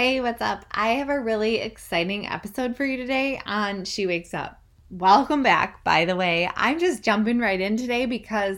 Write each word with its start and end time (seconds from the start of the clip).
Hey, 0.00 0.22
what's 0.22 0.40
up? 0.40 0.64
I 0.70 0.92
have 0.92 1.10
a 1.10 1.20
really 1.20 1.56
exciting 1.56 2.26
episode 2.26 2.74
for 2.74 2.86
you 2.86 2.96
today 2.96 3.38
on 3.44 3.84
She 3.84 4.06
Wakes 4.06 4.32
Up. 4.32 4.58
Welcome 4.88 5.42
back, 5.42 5.84
by 5.84 6.06
the 6.06 6.16
way. 6.16 6.50
I'm 6.56 6.78
just 6.78 7.02
jumping 7.02 7.38
right 7.38 7.60
in 7.60 7.76
today 7.76 8.06
because 8.06 8.56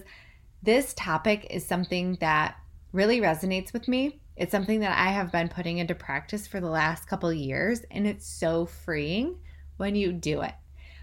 this 0.63 0.95
topic 0.95 1.49
is 1.51 1.67
something 1.67 2.17
that 2.21 2.55
really 2.93 3.21
resonates 3.21 3.73
with 3.73 3.89
me. 3.89 4.21
It's 4.37 4.53
something 4.53 4.79
that 4.79 4.97
I 4.97 5.11
have 5.11 5.33
been 5.33 5.49
putting 5.49 5.79
into 5.79 5.97
practice 5.97 6.47
for 6.47 6.61
the 6.61 6.71
last 6.71 7.09
couple 7.09 7.33
years, 7.33 7.81
and 7.91 8.07
it's 8.07 8.25
so 8.25 8.67
freeing 8.67 9.41
when 9.79 9.97
you 9.97 10.13
do 10.13 10.43
it. 10.43 10.55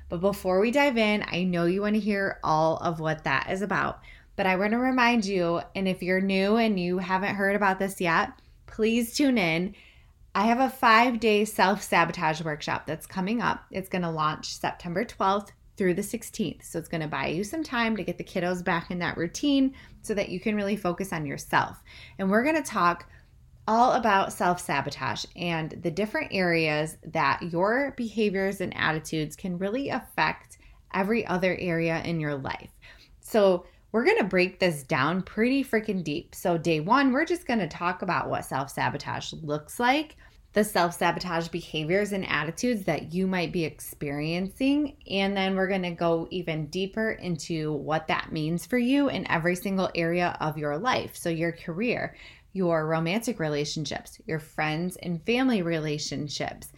But 0.08 0.22
before 0.22 0.62
we 0.62 0.72
dive 0.72 0.98
in, 0.98 1.26
I 1.28 1.44
know 1.44 1.66
you 1.66 1.82
want 1.82 1.96
to 1.96 2.00
hear 2.00 2.40
all 2.46 2.78
of 2.78 3.02
what 3.02 3.26
that 3.26 3.52
is 3.52 3.62
about. 3.62 4.00
But 4.38 4.46
I 4.46 4.56
want 4.56 4.72
to 4.72 4.78
remind 4.78 5.26
you, 5.26 5.60
and 5.76 5.86
if 5.86 6.02
you're 6.02 6.22
new 6.22 6.56
and 6.56 6.80
you 6.80 7.00
haven't 7.00 7.36
heard 7.36 7.58
about 7.58 7.78
this 7.78 8.00
yet, 8.00 8.32
please 8.68 9.14
tune 9.14 9.38
in 9.38 9.76
I 10.36 10.44
have 10.44 10.60
a 10.60 10.70
five 10.70 11.20
day 11.20 11.46
self 11.46 11.82
sabotage 11.82 12.42
workshop 12.42 12.86
that's 12.86 13.08
coming 13.08 13.42
up. 13.42 13.66
It's 13.72 13.90
going 13.90 14.04
to 14.04 14.10
launch 14.10 14.54
September 14.56 15.04
12th 15.04 15.50
through 15.76 15.94
the 15.94 16.02
16th. 16.02 16.64
So 16.64 16.78
it's 16.78 16.90
going 16.90 17.02
to 17.02 17.08
buy 17.08 17.28
you 17.28 17.44
some 17.44 17.64
time 17.64 17.96
to 17.96 18.04
get 18.04 18.18
the 18.18 18.24
kiddos 18.24 18.64
back 18.64 18.92
in 18.92 19.00
that 19.00 19.18
routine 19.18 19.74
so 20.02 20.14
that 20.14 20.30
you 20.30 20.40
can 20.40 20.56
really 20.56 20.76
focus 20.76 21.14
on 21.14 21.26
yourself. 21.26 21.82
And 22.18 22.30
we're 22.30 22.44
going 22.44 22.62
to 22.62 22.70
talk 22.70 23.10
all 23.68 23.94
about 23.94 24.34
self 24.34 24.60
sabotage 24.60 25.26
and 25.36 25.72
the 25.84 25.92
different 25.92 26.32
areas 26.32 26.98
that 27.06 27.42
your 27.44 27.94
behaviors 27.98 28.62
and 28.62 28.76
attitudes 28.76 29.36
can 29.36 29.58
really 29.58 29.90
affect 29.90 30.58
every 30.94 31.26
other 31.26 31.56
area 31.60 32.02
in 32.04 32.20
your 32.20 32.36
life. 32.36 32.72
So, 33.22 33.66
we're 33.92 34.06
going 34.06 34.18
to 34.20 34.24
break 34.24 34.60
this 34.60 34.84
down 34.84 35.22
pretty 35.24 35.64
freaking 35.64 36.04
deep. 36.04 36.36
So, 36.36 36.58
day 36.58 36.80
one, 36.80 37.12
we're 37.12 37.26
just 37.26 37.48
going 37.48 37.60
to 37.60 37.68
talk 37.68 38.02
about 38.02 38.30
what 38.30 38.46
self 38.46 38.70
sabotage 38.70 39.34
looks 39.42 39.80
like, 39.80 40.16
the 40.54 40.64
self 40.64 40.94
sabotage 40.94 41.48
behaviors 41.48 42.12
and 42.12 42.28
attitudes 42.28 42.84
that 42.84 43.14
you 43.14 43.26
might 43.26 43.52
be 43.52 43.66
experiencing. 43.66 44.96
And 45.10 45.36
then 45.36 45.56
we're 45.56 45.68
going 45.68 45.84
to 45.84 45.92
go 45.92 46.28
even 46.30 46.68
deeper 46.68 47.12
into 47.12 47.74
what 47.74 48.08
that 48.08 48.32
means 48.32 48.66
for 48.66 48.78
you 48.78 49.10
in 49.10 49.30
every 49.30 49.56
single 49.56 49.90
area 49.96 50.38
of 50.40 50.58
your 50.58 50.78
life. 50.78 51.16
So, 51.16 51.30
your 51.30 51.52
career, 51.52 52.16
your 52.54 52.86
romantic 52.86 53.40
relationships, 53.40 54.20
your 54.28 54.40
friends 54.40 54.98
and 54.98 55.24
family 55.26 55.62
relationships. 55.62 56.72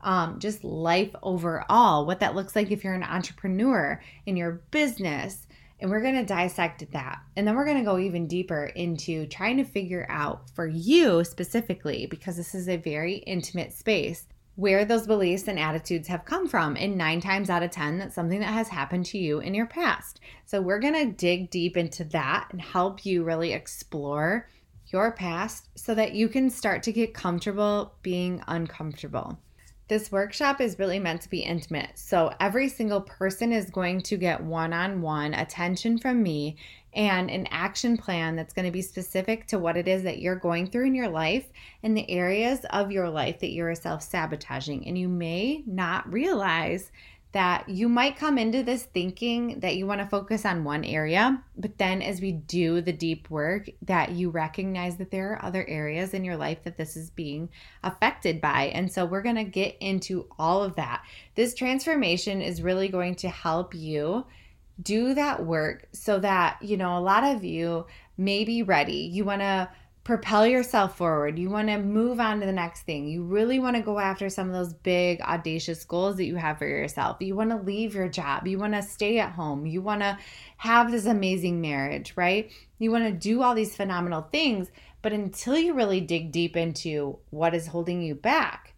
Um, 0.00 0.38
just 0.38 0.64
life 0.64 1.14
overall, 1.22 2.04
what 2.04 2.20
that 2.20 2.34
looks 2.34 2.54
like 2.54 2.70
if 2.70 2.84
you're 2.84 2.92
an 2.92 3.02
entrepreneur 3.02 4.02
in 4.26 4.36
your 4.36 4.62
business, 4.70 5.46
and 5.80 5.90
we're 5.90 6.02
going 6.02 6.14
to 6.14 6.24
dissect 6.24 6.90
that. 6.92 7.18
And 7.36 7.46
then 7.46 7.54
we're 7.54 7.64
going 7.64 7.78
to 7.78 7.84
go 7.84 7.98
even 7.98 8.26
deeper 8.26 8.66
into 8.66 9.26
trying 9.26 9.56
to 9.58 9.64
figure 9.64 10.06
out 10.08 10.50
for 10.50 10.66
you 10.66 11.24
specifically, 11.24 12.06
because 12.06 12.36
this 12.36 12.54
is 12.54 12.68
a 12.68 12.76
very 12.76 13.16
intimate 13.16 13.72
space, 13.72 14.26
where 14.56 14.84
those 14.84 15.06
beliefs 15.06 15.48
and 15.48 15.58
attitudes 15.58 16.06
have 16.08 16.24
come 16.24 16.46
from. 16.46 16.76
And 16.76 16.96
nine 16.96 17.20
times 17.20 17.50
out 17.50 17.62
of 17.62 17.72
10, 17.72 17.98
that's 17.98 18.14
something 18.14 18.40
that 18.40 18.52
has 18.52 18.68
happened 18.68 19.06
to 19.06 19.18
you 19.18 19.40
in 19.40 19.52
your 19.52 19.66
past. 19.66 20.20
So 20.46 20.60
we're 20.60 20.78
going 20.78 20.94
to 20.94 21.12
dig 21.12 21.50
deep 21.50 21.76
into 21.76 22.04
that 22.04 22.48
and 22.52 22.60
help 22.60 23.04
you 23.04 23.24
really 23.24 23.52
explore 23.52 24.48
your 24.86 25.10
past 25.12 25.68
so 25.76 25.94
that 25.94 26.12
you 26.12 26.28
can 26.28 26.50
start 26.50 26.84
to 26.84 26.92
get 26.92 27.14
comfortable 27.14 27.94
being 28.02 28.42
uncomfortable. 28.46 29.40
This 29.86 30.10
workshop 30.10 30.62
is 30.62 30.78
really 30.78 30.98
meant 30.98 31.20
to 31.22 31.28
be 31.28 31.40
intimate. 31.40 31.90
So 31.96 32.32
every 32.40 32.70
single 32.70 33.02
person 33.02 33.52
is 33.52 33.68
going 33.68 34.00
to 34.02 34.16
get 34.16 34.42
one 34.42 34.72
on 34.72 35.02
one 35.02 35.34
attention 35.34 35.98
from 35.98 36.22
me 36.22 36.56
and 36.94 37.30
an 37.30 37.46
action 37.50 37.96
plan 37.96 38.34
that's 38.34 38.54
going 38.54 38.64
to 38.64 38.70
be 38.70 38.80
specific 38.80 39.46
to 39.48 39.58
what 39.58 39.76
it 39.76 39.86
is 39.86 40.02
that 40.04 40.20
you're 40.20 40.36
going 40.36 40.68
through 40.68 40.86
in 40.86 40.94
your 40.94 41.08
life 41.08 41.46
and 41.82 41.94
the 41.94 42.08
areas 42.10 42.64
of 42.70 42.92
your 42.92 43.10
life 43.10 43.40
that 43.40 43.50
you're 43.50 43.74
self 43.74 44.02
sabotaging. 44.02 44.86
And 44.86 44.96
you 44.96 45.08
may 45.08 45.62
not 45.66 46.10
realize 46.10 46.90
that 47.34 47.68
you 47.68 47.88
might 47.88 48.16
come 48.16 48.38
into 48.38 48.62
this 48.62 48.84
thinking 48.84 49.58
that 49.58 49.74
you 49.74 49.86
want 49.86 50.00
to 50.00 50.06
focus 50.06 50.46
on 50.46 50.62
one 50.62 50.84
area, 50.84 51.42
but 51.56 51.76
then 51.78 52.00
as 52.00 52.20
we 52.20 52.30
do 52.30 52.80
the 52.80 52.92
deep 52.92 53.28
work, 53.28 53.68
that 53.82 54.12
you 54.12 54.30
recognize 54.30 54.96
that 54.96 55.10
there 55.10 55.32
are 55.32 55.44
other 55.44 55.66
areas 55.68 56.14
in 56.14 56.24
your 56.24 56.36
life 56.36 56.62
that 56.62 56.76
this 56.76 56.96
is 56.96 57.10
being 57.10 57.48
affected 57.82 58.40
by. 58.40 58.66
And 58.66 58.90
so 58.90 59.04
we're 59.04 59.20
going 59.20 59.34
to 59.34 59.44
get 59.44 59.76
into 59.80 60.28
all 60.38 60.62
of 60.62 60.76
that. 60.76 61.04
This 61.34 61.54
transformation 61.54 62.40
is 62.40 62.62
really 62.62 62.88
going 62.88 63.16
to 63.16 63.28
help 63.28 63.74
you 63.74 64.24
do 64.80 65.14
that 65.14 65.44
work 65.44 65.88
so 65.92 66.20
that, 66.20 66.58
you 66.62 66.76
know, 66.76 66.96
a 66.96 67.00
lot 67.00 67.24
of 67.24 67.42
you 67.42 67.86
may 68.16 68.44
be 68.44 68.62
ready. 68.62 69.10
You 69.12 69.24
want 69.24 69.40
to 69.40 69.68
propel 70.04 70.46
yourself 70.46 70.98
forward. 70.98 71.38
You 71.38 71.48
want 71.48 71.68
to 71.68 71.78
move 71.78 72.20
on 72.20 72.38
to 72.40 72.46
the 72.46 72.52
next 72.52 72.82
thing. 72.82 73.08
You 73.08 73.24
really 73.24 73.58
want 73.58 73.74
to 73.76 73.82
go 73.82 73.98
after 73.98 74.28
some 74.28 74.46
of 74.48 74.52
those 74.52 74.74
big, 74.74 75.20
audacious 75.22 75.82
goals 75.84 76.16
that 76.16 76.26
you 76.26 76.36
have 76.36 76.58
for 76.58 76.66
yourself. 76.66 77.16
You 77.20 77.34
want 77.34 77.50
to 77.50 77.56
leave 77.56 77.94
your 77.94 78.08
job. 78.08 78.46
You 78.46 78.58
want 78.58 78.74
to 78.74 78.82
stay 78.82 79.18
at 79.18 79.32
home. 79.32 79.64
You 79.64 79.80
want 79.80 80.02
to 80.02 80.18
have 80.58 80.90
this 80.90 81.06
amazing 81.06 81.62
marriage, 81.62 82.12
right? 82.16 82.52
You 82.78 82.90
want 82.90 83.04
to 83.04 83.12
do 83.12 83.42
all 83.42 83.54
these 83.54 83.74
phenomenal 83.74 84.28
things. 84.30 84.70
But 85.00 85.14
until 85.14 85.56
you 85.56 85.72
really 85.72 86.02
dig 86.02 86.32
deep 86.32 86.54
into 86.54 87.18
what 87.30 87.54
is 87.54 87.66
holding 87.66 88.02
you 88.02 88.14
back, 88.14 88.74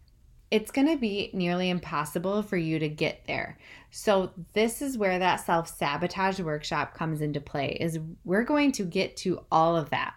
it's 0.49 0.71
going 0.71 0.87
to 0.87 0.97
be 0.97 1.29
nearly 1.33 1.69
impossible 1.69 2.41
for 2.41 2.55
you 2.55 2.79
to 2.79 2.87
get 2.87 3.25
there. 3.27 3.57
So 3.91 4.31
this 4.53 4.81
is 4.81 4.97
where 4.97 5.19
that 5.19 5.45
self-sabotage 5.45 6.39
workshop 6.39 6.93
comes 6.93 7.19
into 7.19 7.41
play 7.41 7.77
is 7.81 7.99
we're 8.23 8.45
going 8.45 8.71
to 8.73 8.85
get 8.85 9.17
to 9.17 9.41
all 9.51 9.75
of 9.75 9.89
that 9.89 10.13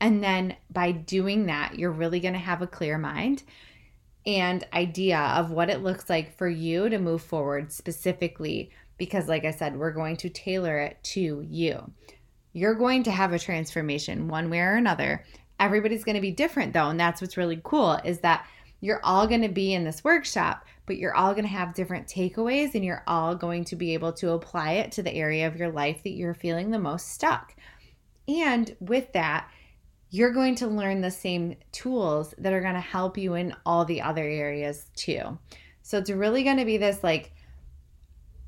and 0.00 0.22
then 0.22 0.56
by 0.70 0.92
doing 0.92 1.46
that, 1.46 1.78
you're 1.78 1.90
really 1.90 2.20
going 2.20 2.34
to 2.34 2.40
have 2.40 2.62
a 2.62 2.66
clear 2.66 2.98
mind 2.98 3.42
and 4.26 4.66
idea 4.72 5.18
of 5.18 5.50
what 5.50 5.70
it 5.70 5.82
looks 5.82 6.10
like 6.10 6.36
for 6.36 6.48
you 6.48 6.88
to 6.88 6.98
move 6.98 7.22
forward 7.22 7.72
specifically. 7.72 8.70
Because, 8.98 9.28
like 9.28 9.44
I 9.44 9.50
said, 9.50 9.76
we're 9.76 9.92
going 9.92 10.16
to 10.18 10.30
tailor 10.30 10.78
it 10.78 10.98
to 11.04 11.46
you. 11.48 11.92
You're 12.52 12.74
going 12.74 13.02
to 13.04 13.10
have 13.10 13.32
a 13.32 13.38
transformation 13.38 14.28
one 14.28 14.48
way 14.48 14.60
or 14.60 14.74
another. 14.74 15.24
Everybody's 15.60 16.04
going 16.04 16.14
to 16.14 16.22
be 16.22 16.30
different, 16.32 16.72
though. 16.72 16.88
And 16.88 16.98
that's 16.98 17.20
what's 17.20 17.36
really 17.36 17.60
cool 17.62 17.98
is 18.04 18.20
that 18.20 18.46
you're 18.80 19.04
all 19.04 19.26
going 19.26 19.42
to 19.42 19.48
be 19.48 19.74
in 19.74 19.84
this 19.84 20.02
workshop, 20.02 20.64
but 20.86 20.96
you're 20.96 21.14
all 21.14 21.32
going 21.32 21.44
to 21.44 21.50
have 21.50 21.74
different 21.74 22.06
takeaways 22.06 22.74
and 22.74 22.84
you're 22.84 23.04
all 23.06 23.34
going 23.34 23.64
to 23.64 23.76
be 23.76 23.94
able 23.94 24.12
to 24.14 24.30
apply 24.30 24.72
it 24.72 24.92
to 24.92 25.02
the 25.02 25.14
area 25.14 25.46
of 25.46 25.56
your 25.56 25.70
life 25.70 26.02
that 26.02 26.12
you're 26.12 26.34
feeling 26.34 26.70
the 26.70 26.78
most 26.78 27.12
stuck. 27.12 27.54
And 28.28 28.74
with 28.80 29.12
that, 29.12 29.48
you're 30.10 30.32
going 30.32 30.54
to 30.56 30.66
learn 30.66 31.00
the 31.00 31.10
same 31.10 31.56
tools 31.72 32.34
that 32.38 32.52
are 32.52 32.60
going 32.60 32.74
to 32.74 32.80
help 32.80 33.18
you 33.18 33.34
in 33.34 33.54
all 33.64 33.84
the 33.84 34.00
other 34.00 34.24
areas 34.24 34.86
too. 34.94 35.38
So 35.82 35.98
it's 35.98 36.10
really 36.10 36.44
going 36.44 36.58
to 36.58 36.64
be 36.64 36.76
this 36.76 37.02
like 37.02 37.32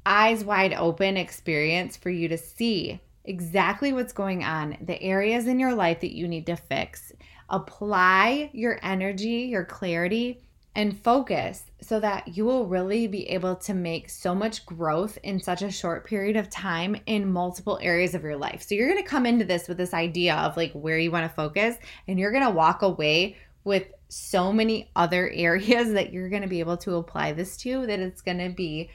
eyes 0.07 0.45
wide 0.45 0.73
open 0.73 1.17
experience 1.17 1.97
for 1.97 2.11
you 2.11 2.29
to 2.29 2.39
see 2.39 3.01
exactly 3.25 3.93
what's 3.93 4.13
going 4.13 4.43
on, 4.43 4.77
the 4.81 5.01
areas 5.03 5.47
in 5.47 5.61
your 5.61 5.75
life 5.75 6.01
that 6.01 6.17
you 6.17 6.27
need 6.27 6.47
to 6.47 6.57
fix. 6.57 7.13
Apply 7.51 8.51
your 8.53 8.79
energy, 8.83 9.49
your 9.51 9.65
clarity 9.65 10.43
and 10.79 10.97
focus 11.03 11.65
so 11.81 11.99
that 11.99 12.37
you 12.37 12.45
will 12.45 12.65
really 12.65 13.09
be 13.09 13.29
able 13.31 13.57
to 13.57 13.75
make 13.75 14.09
so 14.09 14.33
much 14.33 14.65
growth 14.65 15.19
in 15.25 15.41
such 15.41 15.61
a 15.61 15.73
short 15.73 16.07
period 16.07 16.37
of 16.37 16.49
time 16.49 16.95
in 17.07 17.33
multiple 17.33 17.81
areas 17.83 18.15
of 18.15 18.23
your 18.23 18.37
life. 18.37 18.63
So 18.63 18.77
you're 18.77 18.89
going 18.89 19.03
to 19.03 19.11
come 19.11 19.27
into 19.27 19.45
this 19.45 19.67
with 19.67 19.77
this 19.77 19.93
idea 19.93 20.37
of 20.37 20.57
like 20.57 20.71
where 20.75 20.97
you 20.97 21.11
want 21.11 21.29
to 21.29 21.35
focus 21.35 21.75
and 22.07 22.17
you're 22.17 22.31
going 22.31 22.45
to 22.45 22.51
walk 22.51 22.83
away 22.83 23.37
with 23.65 23.89
so 24.09 24.53
many 24.53 24.89
other 24.95 25.29
areas 25.35 25.93
that 25.95 26.13
you're 26.13 26.29
going 26.29 26.43
to 26.43 26.49
be 26.49 26.61
able 26.61 26.77
to 26.77 26.95
apply 26.95 27.33
this 27.33 27.57
to 27.57 27.85
that 27.89 27.99
it's 27.99 28.23
going 28.23 28.39
to 28.39 28.51
be 28.51 28.89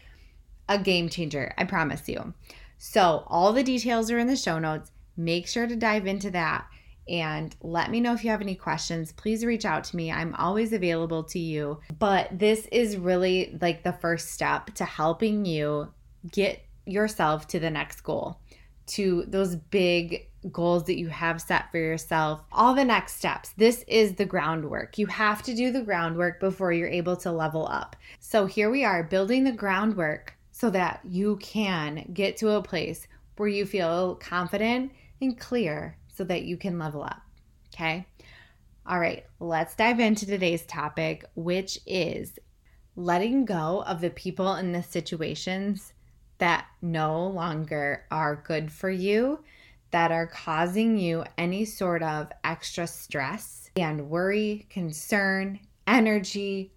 a 0.69 0.79
game 0.79 1.09
changer. 1.09 1.53
I 1.57 1.65
promise 1.65 2.07
you. 2.07 2.33
So 2.77 3.25
all 3.27 3.51
the 3.51 3.61
details 3.61 4.09
are 4.09 4.19
in 4.19 4.27
the 4.27 4.38
show 4.38 4.57
notes. 4.57 4.89
Make 5.17 5.50
sure 5.50 5.67
to 5.67 5.75
dive 5.75 6.07
into 6.07 6.31
that 6.31 6.65
and 7.07 7.55
let 7.61 7.91
me 7.91 7.99
know 7.99 8.13
if 8.13 8.23
you 8.23 8.29
have 8.29 8.41
any 8.41 8.55
questions. 8.55 9.11
Please 9.11 9.45
reach 9.45 9.65
out 9.65 9.83
to 9.85 9.95
me. 9.95 10.11
I'm 10.11 10.35
always 10.35 10.73
available 10.73 11.23
to 11.25 11.39
you. 11.39 11.79
But 12.00 12.29
this 12.38 12.67
is 12.71 12.97
really 12.97 13.57
like 13.61 13.83
the 13.83 13.94
first 13.94 14.31
step 14.31 14.73
to 14.75 14.85
helping 14.85 15.45
you 15.45 15.91
get 16.31 16.63
yourself 16.85 17.47
to 17.47 17.59
the 17.59 17.69
next 17.69 18.01
goal, 18.01 18.39
to 18.88 19.25
those 19.27 19.55
big 19.55 20.29
goals 20.51 20.83
that 20.85 20.97
you 20.97 21.07
have 21.07 21.41
set 21.41 21.71
for 21.71 21.77
yourself, 21.77 22.41
all 22.51 22.73
the 22.73 22.83
next 22.83 23.15
steps. 23.15 23.53
This 23.57 23.83
is 23.88 24.15
the 24.15 24.25
groundwork. 24.25 24.97
You 24.97 25.07
have 25.07 25.41
to 25.44 25.56
do 25.56 25.71
the 25.71 25.81
groundwork 25.81 26.39
before 26.39 26.73
you're 26.73 26.89
able 26.89 27.15
to 27.17 27.31
level 27.31 27.67
up. 27.67 27.95
So 28.19 28.45
here 28.45 28.69
we 28.69 28.83
are 28.83 29.03
building 29.03 29.44
the 29.44 29.51
groundwork 29.51 30.35
so 30.51 30.69
that 30.69 30.99
you 31.06 31.38
can 31.38 32.09
get 32.13 32.38
to 32.38 32.51
a 32.51 32.61
place 32.61 33.07
where 33.38 33.49
you 33.49 33.65
feel 33.65 34.15
confident 34.15 34.91
and 35.21 35.39
clear 35.39 35.97
so 36.13 36.24
that 36.25 36.44
you 36.44 36.57
can 36.57 36.80
level 36.80 37.04
up. 37.04 37.21
Okay. 37.74 38.06
All 38.86 39.00
right, 39.00 39.25
let's 39.39 39.75
dive 39.75 40.00
into 40.00 40.25
today's 40.25 40.65
topic, 40.65 41.24
which 41.36 41.80
is 41.86 42.38
letting 42.95 43.45
go 43.45 43.83
of 43.88 44.01
the 44.01 44.10
people 44.10 44.54
and 44.54 44.75
the 44.75 44.83
situations 44.83 45.94
that 46.38 46.65
no 46.81 47.27
longer 47.27 48.06
are 48.12 48.44
good 48.45 48.71
for 48.71 48.89
you, 48.89 49.39
that 49.92 50.12
are 50.12 50.27
causing 50.27 50.98
you 50.98 51.24
any 51.38 51.63
sort 51.63 52.04
of 52.04 52.30
extra 52.44 52.86
stress 52.86 53.69
and 53.77 54.09
worry, 54.09 54.68
concern, 54.69 55.59
energy, 55.88 56.74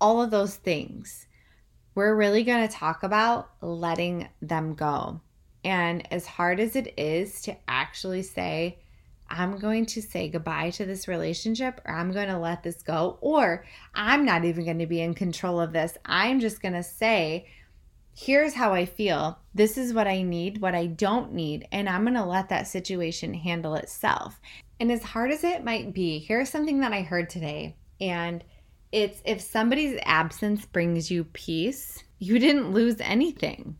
all 0.00 0.22
of 0.22 0.30
those 0.30 0.56
things. 0.56 1.26
We're 1.94 2.14
really 2.14 2.44
going 2.44 2.66
to 2.66 2.74
talk 2.74 3.02
about 3.02 3.50
letting 3.60 4.28
them 4.40 4.74
go. 4.74 5.20
And 5.64 6.06
as 6.12 6.26
hard 6.26 6.60
as 6.60 6.76
it 6.76 6.94
is 6.96 7.42
to 7.42 7.56
actually 7.68 8.22
say, 8.22 8.78
I'm 9.28 9.58
going 9.58 9.86
to 9.86 10.02
say 10.02 10.28
goodbye 10.28 10.70
to 10.70 10.84
this 10.84 11.08
relationship 11.08 11.80
or 11.86 11.94
I'm 11.94 12.12
going 12.12 12.28
to 12.28 12.38
let 12.38 12.62
this 12.62 12.82
go, 12.82 13.18
or 13.20 13.64
I'm 13.94 14.24
not 14.26 14.44
even 14.44 14.64
going 14.64 14.80
to 14.80 14.86
be 14.86 15.00
in 15.00 15.14
control 15.14 15.60
of 15.60 15.72
this. 15.72 15.96
I'm 16.04 16.38
just 16.38 16.60
going 16.60 16.74
to 16.74 16.82
say, 16.82 17.46
here's 18.14 18.54
how 18.54 18.74
I 18.74 18.84
feel. 18.84 19.38
This 19.54 19.78
is 19.78 19.94
what 19.94 20.06
I 20.06 20.22
need, 20.22 20.60
what 20.60 20.74
I 20.74 20.86
don't 20.86 21.32
need, 21.32 21.66
and 21.72 21.88
I'm 21.88 22.02
going 22.02 22.14
to 22.14 22.24
let 22.24 22.50
that 22.50 22.68
situation 22.68 23.32
handle 23.32 23.74
itself. 23.74 24.38
And 24.78 24.92
as 24.92 25.02
hard 25.02 25.30
as 25.30 25.44
it 25.44 25.64
might 25.64 25.94
be, 25.94 26.18
here's 26.18 26.50
something 26.50 26.80
that 26.80 26.92
I 26.92 27.02
heard 27.02 27.30
today. 27.30 27.76
And 28.00 28.44
it's 28.90 29.22
if 29.24 29.40
somebody's 29.40 29.98
absence 30.04 30.66
brings 30.66 31.10
you 31.10 31.24
peace, 31.24 32.02
you 32.18 32.38
didn't 32.38 32.72
lose 32.72 32.96
anything. 33.00 33.78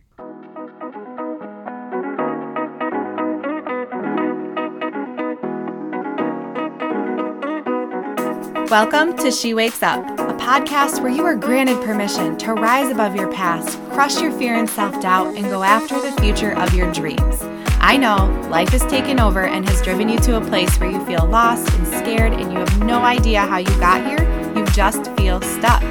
Welcome 8.73 9.19
to 9.19 9.31
She 9.31 9.53
Wakes 9.53 9.83
Up, 9.83 10.03
a 10.19 10.33
podcast 10.33 11.03
where 11.03 11.11
you 11.11 11.27
are 11.27 11.35
granted 11.35 11.85
permission 11.85 12.39
to 12.39 12.55
rise 12.55 12.91
above 12.91 13.15
your 13.15 13.31
past, 13.31 13.79
crush 13.91 14.19
your 14.19 14.33
fear 14.33 14.55
and 14.55 14.67
self 14.67 14.99
doubt, 15.03 15.37
and 15.37 15.45
go 15.45 15.63
after 15.63 16.01
the 16.01 16.11
future 16.23 16.57
of 16.59 16.73
your 16.73 16.91
dreams. 16.91 17.43
I 17.83 17.99
know 17.99 18.31
life 18.51 18.71
has 18.71 18.81
taken 18.87 19.21
over 19.21 19.45
and 19.45 19.69
has 19.69 19.83
driven 19.83 20.09
you 20.09 20.19
to 20.21 20.39
a 20.39 20.41
place 20.41 20.75
where 20.81 20.91
you 20.91 21.05
feel 21.05 21.27
lost 21.27 21.71
and 21.75 21.87
scared 21.87 22.33
and 22.33 22.51
you 22.51 22.61
have 22.61 22.79
no 22.83 23.03
idea 23.03 23.43
how 23.43 23.59
you 23.59 23.79
got 23.79 24.07
here. 24.07 24.23
You 24.57 24.65
just 24.69 25.15
feel 25.19 25.43
stuck. 25.43 25.83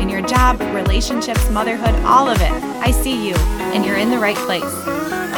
In 0.00 0.08
your 0.08 0.22
job, 0.22 0.58
relationships, 0.74 1.50
motherhood, 1.50 1.94
all 2.06 2.26
of 2.26 2.40
it. 2.40 2.52
I 2.80 2.90
see 2.90 3.28
you, 3.28 3.34
and 3.74 3.84
you're 3.84 3.98
in 3.98 4.08
the 4.08 4.18
right 4.18 4.38
place. 4.46 4.64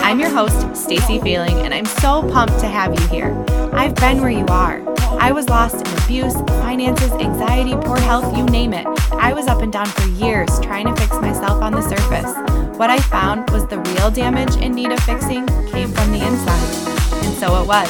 I'm 0.04 0.20
your 0.20 0.30
host, 0.30 0.76
Stacy 0.76 1.18
Feeling, 1.18 1.62
and 1.62 1.74
I'm 1.74 1.84
so 1.84 2.22
pumped 2.30 2.60
to 2.60 2.68
have 2.68 2.94
you 2.94 3.08
here. 3.08 3.34
I've 3.72 3.96
been 3.96 4.20
where 4.20 4.30
you 4.30 4.46
are. 4.46 4.80
I 5.20 5.32
was 5.32 5.48
lost 5.48 5.74
in 5.74 6.01
abuse, 6.12 6.34
finances, 6.60 7.10
anxiety, 7.12 7.72
poor 7.86 7.98
health, 7.98 8.36
you 8.36 8.44
name 8.44 8.74
it. 8.74 8.86
I 9.12 9.32
was 9.32 9.46
up 9.46 9.62
and 9.62 9.72
down 9.72 9.86
for 9.86 10.06
years 10.22 10.50
trying 10.60 10.84
to 10.84 10.94
fix 11.00 11.10
myself 11.22 11.62
on 11.62 11.72
the 11.72 11.80
surface. 11.80 12.30
What 12.76 12.90
I 12.90 12.98
found 12.98 13.48
was 13.48 13.66
the 13.66 13.78
real 13.78 14.10
damage 14.10 14.54
in 14.56 14.74
need 14.74 14.92
of 14.92 15.00
fixing 15.04 15.46
came 15.70 15.90
from 15.90 16.12
the 16.12 16.18
inside. 16.18 17.24
And 17.24 17.34
so 17.38 17.62
it 17.62 17.66
was. 17.66 17.88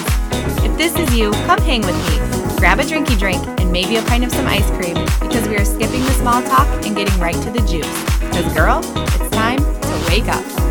If 0.65 0.79
this 0.79 0.95
is 0.95 1.13
you, 1.13 1.33
come 1.49 1.61
hang 1.63 1.81
with 1.81 1.97
me. 1.97 2.59
Grab 2.59 2.79
a 2.79 2.85
drinky 2.85 3.19
drink 3.19 3.45
and 3.59 3.73
maybe 3.73 3.97
a 3.97 4.03
pint 4.03 4.23
of 4.23 4.31
some 4.31 4.47
ice 4.47 4.71
cream 4.71 4.95
because 5.21 5.49
we 5.49 5.57
are 5.57 5.65
skipping 5.65 6.05
the 6.05 6.13
small 6.13 6.41
talk 6.45 6.69
and 6.87 6.95
getting 6.95 7.19
right 7.19 7.35
to 7.35 7.51
the 7.51 7.61
juice. 7.67 7.91
Because, 8.21 8.55
girl, 8.55 8.83
it's 8.85 9.31
time 9.31 9.59
to 9.59 10.05
wake 10.09 10.29
up. 10.29 10.62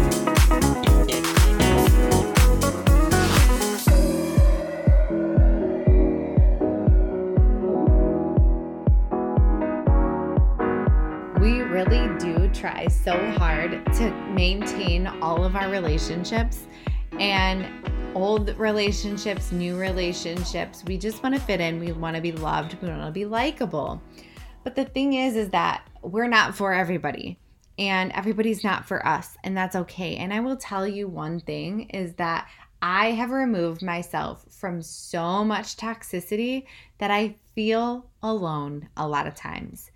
Try 12.61 12.87
so 12.87 13.17
hard 13.31 13.83
to 13.91 14.11
maintain 14.35 15.07
all 15.07 15.43
of 15.43 15.55
our 15.55 15.67
relationships 15.71 16.67
and 17.19 17.65
old 18.13 18.55
relationships, 18.55 19.51
new 19.51 19.75
relationships. 19.75 20.83
We 20.85 20.99
just 20.99 21.23
want 21.23 21.33
to 21.33 21.41
fit 21.41 21.59
in. 21.59 21.79
We 21.79 21.91
want 21.91 22.17
to 22.17 22.21
be 22.21 22.31
loved. 22.31 22.77
We 22.79 22.87
want 22.87 23.01
to 23.01 23.11
be 23.11 23.25
likable. 23.25 23.99
But 24.63 24.75
the 24.75 24.85
thing 24.85 25.13
is, 25.13 25.35
is 25.35 25.49
that 25.49 25.89
we're 26.03 26.27
not 26.27 26.53
for 26.53 26.71
everybody 26.71 27.39
and 27.79 28.11
everybody's 28.11 28.63
not 28.63 28.85
for 28.85 29.03
us. 29.07 29.35
And 29.43 29.57
that's 29.57 29.75
okay. 29.75 30.17
And 30.17 30.31
I 30.31 30.39
will 30.41 30.57
tell 30.57 30.87
you 30.87 31.07
one 31.07 31.39
thing 31.39 31.89
is 31.89 32.13
that 32.15 32.47
I 32.79 33.07
have 33.07 33.31
removed 33.31 33.81
myself 33.81 34.45
from 34.51 34.83
so 34.83 35.43
much 35.43 35.77
toxicity 35.77 36.65
that 36.99 37.09
I 37.09 37.37
feel 37.55 38.05
alone 38.21 38.89
a 38.95 39.07
lot 39.07 39.25
of 39.25 39.33
times. 39.33 39.90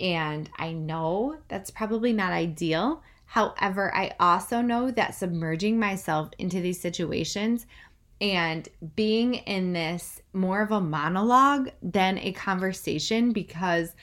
And 0.00 0.50
I 0.56 0.72
know 0.72 1.38
that's 1.48 1.70
probably 1.70 2.12
not 2.12 2.32
ideal. 2.32 3.02
However, 3.24 3.94
I 3.94 4.14
also 4.20 4.60
know 4.60 4.90
that 4.90 5.14
submerging 5.14 5.78
myself 5.78 6.30
into 6.38 6.60
these 6.60 6.80
situations 6.80 7.66
and 8.20 8.68
being 8.94 9.34
in 9.34 9.72
this 9.72 10.22
more 10.32 10.62
of 10.62 10.70
a 10.70 10.80
monologue 10.80 11.70
than 11.82 12.18
a 12.18 12.32
conversation 12.32 13.32
because 13.32 13.94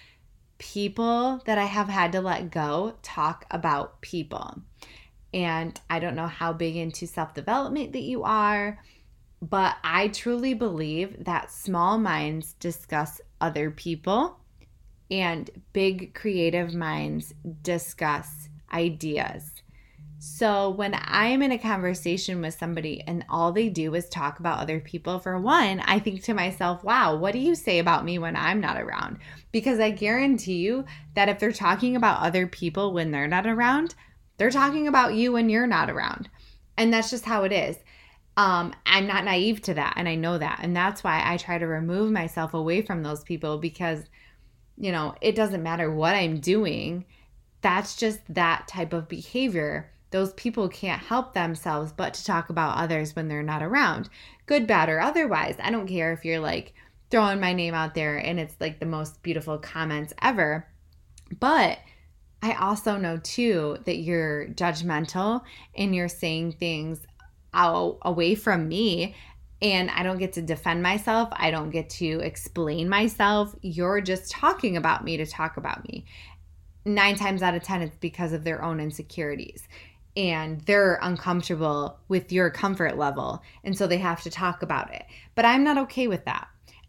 people 0.59 1.41
that 1.45 1.57
I 1.57 1.65
have 1.65 1.87
had 1.87 2.11
to 2.11 2.21
let 2.21 2.51
go 2.51 2.95
talk 3.01 3.45
about 3.49 4.01
people. 4.01 4.61
And 5.33 5.79
I 5.89 5.99
don't 5.99 6.15
know 6.15 6.27
how 6.27 6.53
big 6.53 6.75
into 6.75 7.07
self 7.07 7.33
development 7.33 7.93
that 7.93 8.03
you 8.03 8.23
are, 8.23 8.79
but 9.41 9.75
I 9.83 10.09
truly 10.09 10.53
believe 10.53 11.25
that 11.25 11.51
small 11.51 11.97
minds 11.97 12.53
discuss 12.59 13.19
other 13.41 13.71
people 13.71 14.39
and 15.11 15.49
big 15.73 16.13
creative 16.13 16.73
minds 16.73 17.33
discuss 17.61 18.49
ideas. 18.71 19.51
So 20.25 20.69
when 20.69 20.97
I'm 20.97 21.41
in 21.41 21.51
a 21.51 21.57
conversation 21.57 22.39
with 22.39 22.57
somebody 22.57 23.03
and 23.05 23.25
all 23.29 23.51
they 23.51 23.67
do 23.67 23.93
is 23.93 24.07
talk 24.07 24.39
about 24.39 24.59
other 24.59 24.79
people, 24.79 25.19
for 25.19 25.37
one, 25.37 25.81
I 25.81 25.99
think 25.99 26.23
to 26.23 26.33
myself, 26.33 26.81
wow, 26.81 27.17
what 27.17 27.33
do 27.33 27.39
you 27.39 27.55
say 27.55 27.79
about 27.79 28.05
me 28.05 28.17
when 28.17 28.37
I'm 28.37 28.61
not 28.61 28.81
around? 28.81 29.17
Because 29.51 29.81
I 29.81 29.91
guarantee 29.91 30.59
you 30.59 30.85
that 31.15 31.27
if 31.27 31.39
they're 31.39 31.51
talking 31.51 31.97
about 31.97 32.21
other 32.21 32.47
people 32.47 32.93
when 32.93 33.11
they're 33.11 33.27
not 33.27 33.45
around, 33.45 33.95
they're 34.37 34.49
talking 34.49 34.87
about 34.87 35.13
you 35.13 35.33
when 35.33 35.49
you're 35.49 35.67
not 35.67 35.89
around. 35.89 36.29
And 36.77 36.93
that's 36.93 37.09
just 37.09 37.25
how 37.25 37.43
it 37.43 37.51
is. 37.51 37.75
Um, 38.37 38.73
I'm 38.85 39.05
not 39.05 39.25
naive 39.25 39.61
to 39.63 39.73
that, 39.73 39.95
and 39.97 40.07
I 40.07 40.15
know 40.15 40.37
that. 40.37 40.61
And 40.63 40.73
that's 40.73 41.03
why 41.03 41.21
I 41.25 41.35
try 41.35 41.57
to 41.57 41.67
remove 41.67 42.11
myself 42.11 42.53
away 42.53 42.81
from 42.81 43.03
those 43.03 43.23
people 43.23 43.57
because– 43.57 44.05
you 44.77 44.91
know, 44.91 45.15
it 45.21 45.35
doesn't 45.35 45.63
matter 45.63 45.91
what 45.91 46.15
I'm 46.15 46.39
doing. 46.39 47.05
That's 47.61 47.95
just 47.95 48.19
that 48.33 48.67
type 48.67 48.93
of 48.93 49.07
behavior. 49.07 49.91
Those 50.11 50.33
people 50.33 50.69
can't 50.69 51.01
help 51.01 51.33
themselves 51.33 51.91
but 51.91 52.13
to 52.15 52.25
talk 52.25 52.49
about 52.49 52.77
others 52.77 53.15
when 53.15 53.27
they're 53.27 53.43
not 53.43 53.63
around, 53.63 54.09
good, 54.45 54.67
bad, 54.67 54.89
or 54.89 54.99
otherwise. 54.99 55.55
I 55.61 55.71
don't 55.71 55.87
care 55.87 56.13
if 56.13 56.25
you're 56.25 56.39
like 56.39 56.73
throwing 57.09 57.39
my 57.39 57.53
name 57.53 57.73
out 57.73 57.95
there 57.95 58.17
and 58.17 58.39
it's 58.39 58.55
like 58.59 58.79
the 58.79 58.85
most 58.85 59.21
beautiful 59.23 59.57
comments 59.57 60.13
ever. 60.21 60.67
But 61.39 61.79
I 62.41 62.53
also 62.53 62.97
know 62.97 63.17
too 63.17 63.77
that 63.85 63.97
you're 63.97 64.47
judgmental 64.49 65.43
and 65.75 65.95
you're 65.95 66.09
saying 66.09 66.53
things 66.53 66.99
out 67.53 67.99
away 68.01 68.35
from 68.35 68.67
me 68.67 69.15
and 69.63 69.89
I 69.91 70.03
don't 70.03 70.19
get 70.19 70.33
to 70.33 70.41
defend 70.41 70.83
myself. 70.83 71.29
I 71.31 71.49
don't 71.49 71.69
get 71.69 71.89
to 71.91 72.19
explain 72.19 72.89
myself. 72.89 73.55
You're 73.61 74.01
just 74.01 74.29
talking 74.29 74.75
about 74.75 75.05
me 75.05 75.15
to 75.17 75.25
talk 75.25 75.55
about 75.55 75.87
me. 75.87 76.05
Nine 76.85 77.15
times 77.15 77.41
out 77.41 77.55
of 77.55 77.63
10, 77.63 77.81
it's 77.81 77.97
because 77.97 78.33
of 78.33 78.43
their 78.43 78.61
own 78.61 78.81
insecurities 78.81 79.67
and 80.17 80.61
they're 80.61 80.99
uncomfortable 81.01 81.97
with 82.09 82.31
your 82.31 82.49
comfort 82.49 82.97
level. 82.97 83.41
And 83.63 83.75
so 83.75 83.87
they 83.87 83.97
have 83.97 84.21
to 84.23 84.29
talk 84.29 84.61
about 84.61 84.93
it. 84.93 85.05
But 85.33 85.45
I'm 85.45 85.63
not 85.63 85.77
okay 85.79 86.07
with 86.07 86.25
that. 86.25 86.47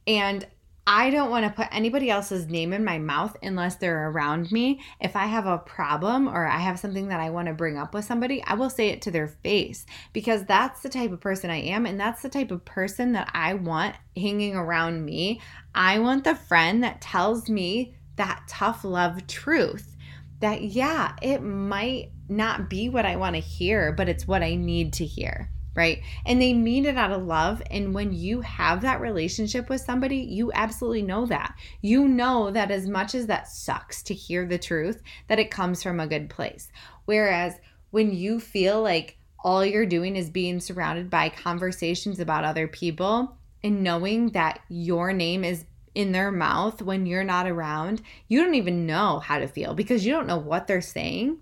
And 0.09 0.45
I 0.87 1.09
don't 1.09 1.31
want 1.31 1.47
to 1.47 1.50
put 1.50 1.75
anybody 1.75 2.11
else's 2.11 2.47
name 2.47 2.75
in 2.75 2.85
my 2.85 2.99
mouth 2.99 3.37
unless 3.43 3.76
they're 3.76 4.11
around 4.11 4.53
me. 4.53 4.83
If 5.00 5.17
I 5.17 5.25
have 5.25 5.47
a 5.47 5.57
problem 5.57 6.29
or 6.29 6.47
I 6.47 6.59
have 6.59 6.79
something 6.79 7.09
that 7.09 7.21
I 7.21 7.31
want 7.31 7.49
to 7.49 7.55
bring 7.55 7.79
up 7.79 7.95
with 7.95 8.05
somebody, 8.05 8.43
I 8.45 8.55
will 8.55 8.69
say 8.69 8.88
it 8.88 9.00
to 9.03 9.11
their 9.11 9.29
face 9.29 9.87
because 10.12 10.45
that's 10.45 10.83
the 10.83 10.91
type 10.91 11.11
of 11.11 11.23
person 11.23 11.49
I 11.49 11.62
am. 11.62 11.87
And 11.87 11.99
that's 11.99 12.21
the 12.21 12.29
type 12.29 12.50
of 12.50 12.67
person 12.67 13.12
that 13.12 13.31
I 13.33 13.55
want 13.55 13.97
hanging 14.14 14.57
around 14.57 15.05
me. 15.05 15.41
I 15.75 16.00
want 16.00 16.25
the 16.25 16.35
friend 16.35 16.85
that 16.85 17.00
tells 17.00 17.49
me 17.49 17.97
that 18.17 18.43
tough 18.47 18.85
love 18.85 19.26
truth 19.26 19.97
that, 20.41 20.62
yeah, 20.62 21.17
it 21.23 21.43
might 21.43 22.11
not 22.29 22.69
be 22.69 22.91
what 22.91 23.07
I 23.07 23.17
want 23.17 23.37
to 23.37 23.41
hear, 23.41 23.93
but 23.93 24.11
it's 24.11 24.29
what 24.29 24.43
I 24.43 24.55
need 24.55 24.93
to 24.95 25.07
hear 25.07 25.50
right? 25.75 26.02
And 26.25 26.40
they 26.40 26.52
mean 26.52 26.87
it 26.87 26.97
out 26.97 27.12
of 27.12 27.25
love. 27.25 27.62
And 27.71 27.95
when 27.95 28.12
you 28.12 28.40
have 28.43 28.83
that 28.83 29.00
relationship 29.00 29.69
with 29.69 29.81
somebody, 29.81 30.19
you 30.19 30.52
absolutely 30.52 31.02
know 31.02 31.26
that. 31.26 31.54
You 31.83 32.09
know 32.09 32.50
that 32.50 32.71
as 32.71 32.88
much 32.88 33.14
as 33.14 33.26
that 33.26 33.49
sucks 33.49 34.02
to 34.04 34.14
hear 34.14 34.47
the 34.47 34.59
truth, 34.59 35.02
that 35.28 35.38
it 35.38 35.50
comes 35.50 35.83
from 35.83 36.00
a 36.00 36.07
good 36.07 36.31
place. 36.31 36.71
Whereas 37.04 37.54
when 37.90 38.14
you 38.14 38.40
feel 38.40 38.83
like 38.83 39.19
all 39.45 39.64
you're 39.64 39.87
doing 39.87 40.16
is 40.16 40.31
being 40.31 40.59
surrounded 40.59 41.11
by 41.11 41.28
conversations 41.28 42.19
about 42.19 42.45
other 42.45 42.66
people 42.66 43.37
and 43.62 43.83
knowing 43.83 44.31
that 44.31 44.61
your 44.69 45.12
name 45.12 45.45
is 45.45 45.64
in 45.95 46.12
their 46.12 46.33
mouth 46.33 46.83
when 46.83 47.07
you're 47.07 47.25
not 47.25 47.47
around, 47.47 48.02
you 48.28 48.43
don't 48.43 48.54
even 48.54 48.87
know 48.87 49.21
how 49.21 49.38
to 49.38 49.47
feel 49.47 49.75
because 49.75 50.04
you 50.04 50.12
don't 50.12 50.26
know 50.26 50.38
what 50.38 50.66
they're 50.66 50.81
saying. 50.81 51.38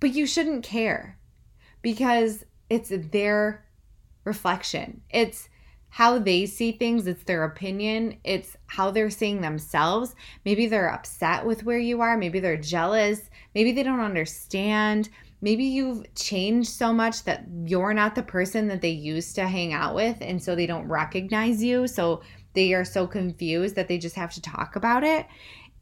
But 0.00 0.14
you 0.14 0.26
shouldn't 0.26 0.64
care 0.64 1.18
because 1.80 2.44
it's 2.68 2.92
their 3.12 3.63
reflection. 4.24 5.00
It's 5.10 5.48
how 5.90 6.18
they 6.18 6.44
see 6.44 6.72
things, 6.72 7.06
it's 7.06 7.22
their 7.22 7.44
opinion, 7.44 8.18
it's 8.24 8.56
how 8.66 8.90
they're 8.90 9.10
seeing 9.10 9.40
themselves. 9.40 10.16
Maybe 10.44 10.66
they're 10.66 10.92
upset 10.92 11.46
with 11.46 11.62
where 11.62 11.78
you 11.78 12.00
are, 12.00 12.16
maybe 12.16 12.40
they're 12.40 12.56
jealous, 12.56 13.30
maybe 13.54 13.70
they 13.70 13.84
don't 13.84 14.00
understand. 14.00 15.08
Maybe 15.40 15.64
you've 15.64 16.12
changed 16.14 16.70
so 16.70 16.92
much 16.92 17.24
that 17.24 17.44
you're 17.66 17.94
not 17.94 18.14
the 18.14 18.22
person 18.22 18.66
that 18.68 18.80
they 18.80 18.90
used 18.90 19.34
to 19.34 19.46
hang 19.46 19.72
out 19.72 19.94
with, 19.94 20.16
and 20.20 20.42
so 20.42 20.56
they 20.56 20.66
don't 20.66 20.88
recognize 20.88 21.62
you. 21.62 21.86
So 21.86 22.22
they 22.54 22.72
are 22.72 22.84
so 22.84 23.06
confused 23.06 23.74
that 23.76 23.86
they 23.86 23.98
just 23.98 24.16
have 24.16 24.32
to 24.32 24.40
talk 24.40 24.74
about 24.74 25.04
it. 25.04 25.26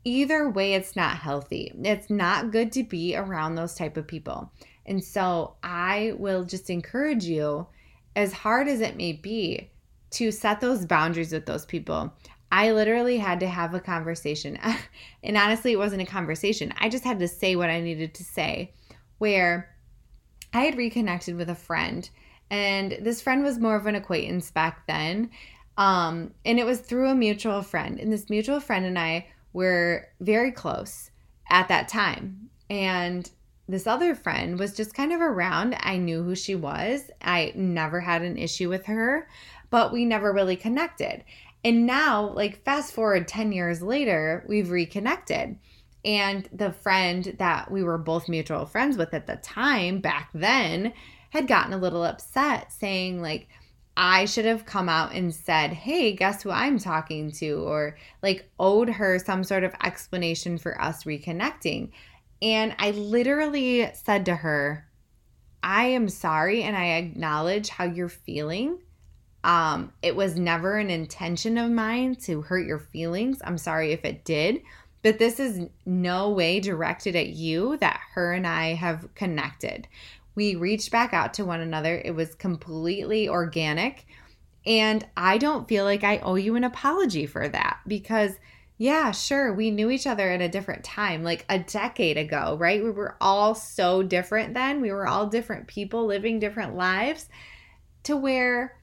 Either 0.04 0.50
way, 0.50 0.74
it's 0.74 0.96
not 0.96 1.16
healthy. 1.16 1.72
It's 1.84 2.10
not 2.10 2.50
good 2.50 2.72
to 2.72 2.82
be 2.82 3.14
around 3.14 3.54
those 3.54 3.74
type 3.74 3.96
of 3.96 4.08
people. 4.08 4.50
And 4.84 5.02
so 5.02 5.54
I 5.62 6.14
will 6.18 6.44
just 6.44 6.68
encourage 6.68 7.24
you, 7.24 7.68
as 8.16 8.32
hard 8.32 8.68
as 8.68 8.80
it 8.80 8.96
may 8.96 9.12
be, 9.12 9.70
to 10.12 10.30
set 10.30 10.60
those 10.60 10.84
boundaries 10.86 11.32
with 11.32 11.46
those 11.46 11.64
people. 11.64 12.12
I 12.50 12.72
literally 12.72 13.16
had 13.16 13.40
to 13.40 13.48
have 13.48 13.72
a 13.72 13.80
conversation. 13.80 14.58
and 15.22 15.36
honestly, 15.36 15.72
it 15.72 15.78
wasn't 15.78 16.02
a 16.02 16.06
conversation. 16.06 16.72
I 16.78 16.88
just 16.88 17.04
had 17.04 17.18
to 17.20 17.28
say 17.28 17.56
what 17.56 17.70
I 17.70 17.80
needed 17.80 18.14
to 18.14 18.24
say. 18.24 18.74
Where 19.18 19.74
I 20.52 20.62
had 20.62 20.76
reconnected 20.76 21.36
with 21.36 21.48
a 21.48 21.54
friend, 21.54 22.08
and 22.50 22.98
this 23.00 23.22
friend 23.22 23.42
was 23.42 23.58
more 23.58 23.76
of 23.76 23.86
an 23.86 23.94
acquaintance 23.94 24.50
back 24.50 24.86
then. 24.86 25.30
Um, 25.78 26.34
and 26.44 26.58
it 26.58 26.66
was 26.66 26.80
through 26.80 27.08
a 27.08 27.14
mutual 27.14 27.62
friend. 27.62 27.98
And 27.98 28.12
this 28.12 28.28
mutual 28.28 28.60
friend 28.60 28.84
and 28.84 28.98
I 28.98 29.26
were 29.54 30.08
very 30.20 30.52
close 30.52 31.10
at 31.48 31.68
that 31.68 31.88
time. 31.88 32.50
And 32.68 33.30
this 33.68 33.86
other 33.86 34.14
friend 34.14 34.58
was 34.58 34.74
just 34.76 34.94
kind 34.94 35.12
of 35.12 35.20
around. 35.20 35.76
I 35.80 35.96
knew 35.96 36.22
who 36.22 36.34
she 36.34 36.54
was. 36.54 37.10
I 37.22 37.52
never 37.54 38.00
had 38.00 38.22
an 38.22 38.36
issue 38.36 38.68
with 38.68 38.86
her, 38.86 39.28
but 39.70 39.92
we 39.92 40.04
never 40.04 40.32
really 40.32 40.56
connected. 40.56 41.24
And 41.64 41.86
now, 41.86 42.32
like, 42.34 42.64
fast 42.64 42.92
forward 42.92 43.28
10 43.28 43.52
years 43.52 43.82
later, 43.82 44.44
we've 44.48 44.70
reconnected. 44.70 45.58
And 46.04 46.48
the 46.52 46.72
friend 46.72 47.36
that 47.38 47.70
we 47.70 47.84
were 47.84 47.98
both 47.98 48.28
mutual 48.28 48.66
friends 48.66 48.96
with 48.96 49.14
at 49.14 49.28
the 49.28 49.36
time, 49.36 50.00
back 50.00 50.30
then, 50.34 50.92
had 51.30 51.46
gotten 51.46 51.72
a 51.72 51.78
little 51.78 52.04
upset, 52.04 52.72
saying, 52.72 53.22
like, 53.22 53.48
I 53.96 54.24
should 54.24 54.46
have 54.46 54.64
come 54.64 54.88
out 54.88 55.12
and 55.12 55.34
said, 55.34 55.72
Hey, 55.72 56.14
guess 56.14 56.42
who 56.42 56.50
I'm 56.50 56.78
talking 56.78 57.30
to? 57.32 57.62
Or 57.66 57.96
like 58.22 58.50
owed 58.58 58.88
her 58.88 59.18
some 59.18 59.44
sort 59.44 59.64
of 59.64 59.74
explanation 59.84 60.56
for 60.56 60.80
us 60.80 61.04
reconnecting. 61.04 61.90
And 62.42 62.74
I 62.78 62.90
literally 62.90 63.88
said 63.94 64.26
to 64.26 64.34
her, 64.34 64.84
I 65.62 65.84
am 65.86 66.08
sorry 66.08 66.64
and 66.64 66.76
I 66.76 66.96
acknowledge 66.96 67.68
how 67.68 67.84
you're 67.84 68.08
feeling. 68.08 68.80
Um, 69.44 69.92
it 70.02 70.16
was 70.16 70.36
never 70.36 70.76
an 70.76 70.90
intention 70.90 71.56
of 71.56 71.70
mine 71.70 72.16
to 72.24 72.42
hurt 72.42 72.66
your 72.66 72.80
feelings. 72.80 73.40
I'm 73.44 73.58
sorry 73.58 73.92
if 73.92 74.04
it 74.04 74.24
did, 74.24 74.62
but 75.02 75.18
this 75.18 75.38
is 75.38 75.68
no 75.86 76.30
way 76.30 76.58
directed 76.58 77.14
at 77.14 77.28
you 77.28 77.76
that 77.78 78.00
her 78.14 78.32
and 78.32 78.46
I 78.46 78.74
have 78.74 79.14
connected. 79.14 79.86
We 80.34 80.56
reached 80.56 80.90
back 80.90 81.12
out 81.12 81.34
to 81.34 81.44
one 81.44 81.60
another. 81.60 82.00
It 82.04 82.14
was 82.14 82.34
completely 82.34 83.28
organic. 83.28 84.06
And 84.64 85.06
I 85.16 85.38
don't 85.38 85.68
feel 85.68 85.84
like 85.84 86.04
I 86.04 86.18
owe 86.18 86.36
you 86.36 86.56
an 86.56 86.64
apology 86.64 87.26
for 87.26 87.48
that 87.48 87.80
because, 87.86 88.32
yeah, 88.78 89.12
sure, 89.12 89.52
we 89.52 89.70
knew 89.70 89.90
each 89.90 90.06
other 90.06 90.30
at 90.30 90.40
a 90.40 90.48
different 90.48 90.82
time, 90.82 91.22
like 91.22 91.44
a 91.48 91.58
decade 91.58 92.16
ago, 92.16 92.56
right? 92.58 92.82
We 92.82 92.90
were 92.90 93.16
all 93.20 93.54
so 93.54 94.02
different 94.02 94.54
then. 94.54 94.80
We 94.80 94.90
were 94.90 95.06
all 95.06 95.26
different 95.26 95.68
people 95.68 96.06
living 96.06 96.40
different 96.40 96.74
lives 96.74 97.28
to 98.04 98.16
where 98.16 98.76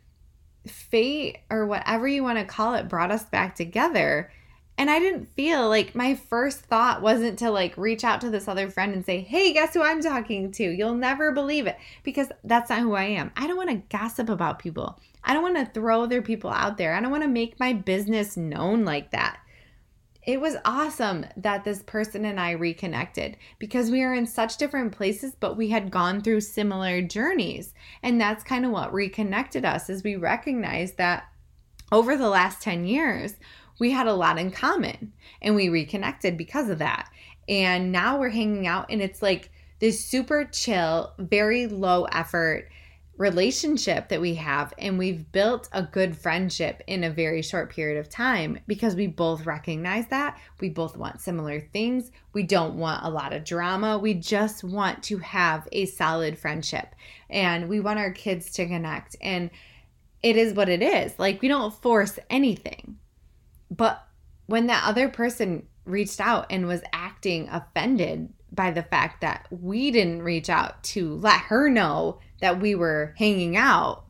fate 0.67 1.39
or 1.49 1.65
whatever 1.65 2.07
you 2.07 2.23
want 2.23 2.37
to 2.37 2.45
call 2.45 2.75
it 2.75 2.87
brought 2.87 3.11
us 3.11 3.25
back 3.25 3.55
together. 3.55 4.31
And 4.77 4.89
I 4.89 4.99
didn't 4.99 5.33
feel 5.35 5.67
like 5.67 5.93
my 5.93 6.15
first 6.15 6.59
thought 6.59 7.01
wasn't 7.01 7.39
to 7.39 7.51
like 7.51 7.75
reach 7.75 8.05
out 8.05 8.21
to 8.21 8.29
this 8.29 8.47
other 8.47 8.69
friend 8.69 8.93
and 8.93 9.05
say, 9.05 9.19
hey, 9.19 9.51
guess 9.51 9.73
who 9.73 9.81
I'm 9.81 10.01
talking 10.01 10.53
to? 10.53 10.63
You'll 10.63 10.93
never 10.93 11.33
believe 11.33 11.67
it. 11.67 11.77
Because 12.03 12.29
that's 12.45 12.69
not 12.69 12.79
who 12.79 12.93
I 12.93 13.03
am. 13.03 13.31
I 13.35 13.47
don't 13.47 13.57
want 13.57 13.71
to 13.71 13.97
gossip 13.97 14.29
about 14.29 14.59
people. 14.59 14.97
I 15.21 15.33
don't 15.33 15.43
want 15.43 15.57
to 15.57 15.65
throw 15.65 16.03
other 16.03 16.21
people 16.21 16.49
out 16.49 16.77
there. 16.77 16.93
I 16.93 17.01
don't 17.01 17.11
want 17.11 17.23
to 17.23 17.29
make 17.29 17.59
my 17.59 17.73
business 17.73 18.37
known 18.37 18.85
like 18.85 19.11
that. 19.11 19.39
It 20.23 20.41
was 20.41 20.57
awesome 20.65 21.25
that 21.37 21.63
this 21.63 21.81
person 21.83 22.25
and 22.25 22.39
I 22.39 22.51
reconnected 22.51 23.37
because 23.57 23.89
we 23.89 24.03
are 24.03 24.13
in 24.13 24.27
such 24.27 24.57
different 24.57 24.91
places, 24.91 25.33
but 25.39 25.55
we 25.55 25.69
had 25.69 25.91
gone 25.91 26.21
through 26.21 26.41
similar 26.41 27.01
journeys. 27.01 27.73
And 28.03 28.19
that's 28.19 28.43
kind 28.43 28.65
of 28.65 28.71
what 28.71 28.93
reconnected 28.93 29.63
us 29.63 29.89
is 29.89 30.03
we 30.03 30.17
recognized 30.17 30.97
that 30.97 31.25
over 31.91 32.17
the 32.17 32.29
last 32.29 32.61
10 32.61 32.85
years, 32.85 33.35
we 33.79 33.91
had 33.91 34.07
a 34.07 34.13
lot 34.13 34.37
in 34.37 34.51
common 34.51 35.13
and 35.41 35.55
we 35.55 35.69
reconnected 35.69 36.37
because 36.37 36.69
of 36.69 36.79
that. 36.79 37.09
And 37.47 37.91
now 37.91 38.19
we're 38.19 38.29
hanging 38.29 38.67
out 38.67 38.87
and 38.89 39.01
it's 39.01 39.21
like 39.21 39.51
this 39.79 40.03
super 40.05 40.43
chill, 40.43 41.13
very 41.17 41.67
low 41.67 42.03
effort 42.03 42.69
relationship 43.19 44.07
that 44.07 44.21
we 44.21 44.33
have 44.33 44.73
and 44.77 44.97
we've 44.97 45.29
built 45.33 45.67
a 45.73 45.83
good 45.83 46.15
friendship 46.15 46.81
in 46.87 47.03
a 47.03 47.09
very 47.09 47.41
short 47.41 47.69
period 47.69 47.99
of 47.99 48.09
time 48.09 48.57
because 48.65 48.95
we 48.95 49.07
both 49.07 49.45
recognize 49.45 50.07
that. 50.07 50.39
We 50.61 50.69
both 50.69 50.95
want 50.95 51.19
similar 51.19 51.59
things. 51.59 52.11
We 52.31 52.43
don't 52.43 52.75
want 52.75 53.03
a 53.03 53.09
lot 53.09 53.33
of 53.33 53.43
drama. 53.43 53.97
We 53.97 54.13
just 54.13 54.63
want 54.63 55.03
to 55.03 55.17
have 55.17 55.67
a 55.73 55.85
solid 55.85 56.39
friendship 56.39 56.95
and 57.29 57.67
we 57.67 57.81
want 57.81 57.99
our 57.99 58.11
kids 58.11 58.51
to 58.51 58.65
connect 58.65 59.17
and 59.21 59.51
it 60.23 60.37
is 60.37 60.53
what 60.53 60.69
it 60.69 60.81
is. 60.81 61.11
Like 61.19 61.41
we 61.41 61.49
don't 61.49 61.73
force 61.73 62.19
anything. 62.29 62.97
But 63.69 64.01
when 64.45 64.67
that 64.67 64.85
other 64.87 65.09
person 65.09 65.67
reached 65.83 66.21
out 66.21 66.45
and 66.49 66.67
was 66.67 66.83
acting 66.93 67.49
offended 67.49 68.29
by 68.53 68.71
the 68.71 68.83
fact 68.83 69.19
that 69.21 69.45
we 69.51 69.91
didn't 69.91 70.21
reach 70.21 70.49
out 70.49 70.81
to 70.83 71.15
let 71.15 71.41
her 71.41 71.69
know 71.69 72.19
that 72.41 72.59
we 72.59 72.75
were 72.75 73.13
hanging 73.17 73.57
out, 73.57 74.05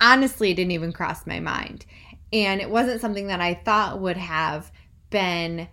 honestly, 0.00 0.54
didn't 0.54 0.72
even 0.72 0.92
cross 0.92 1.26
my 1.26 1.40
mind. 1.40 1.86
And 2.32 2.60
it 2.60 2.70
wasn't 2.70 3.00
something 3.00 3.26
that 3.28 3.40
I 3.40 3.54
thought 3.54 4.00
would 4.00 4.16
have 4.16 4.70
been 5.10 5.68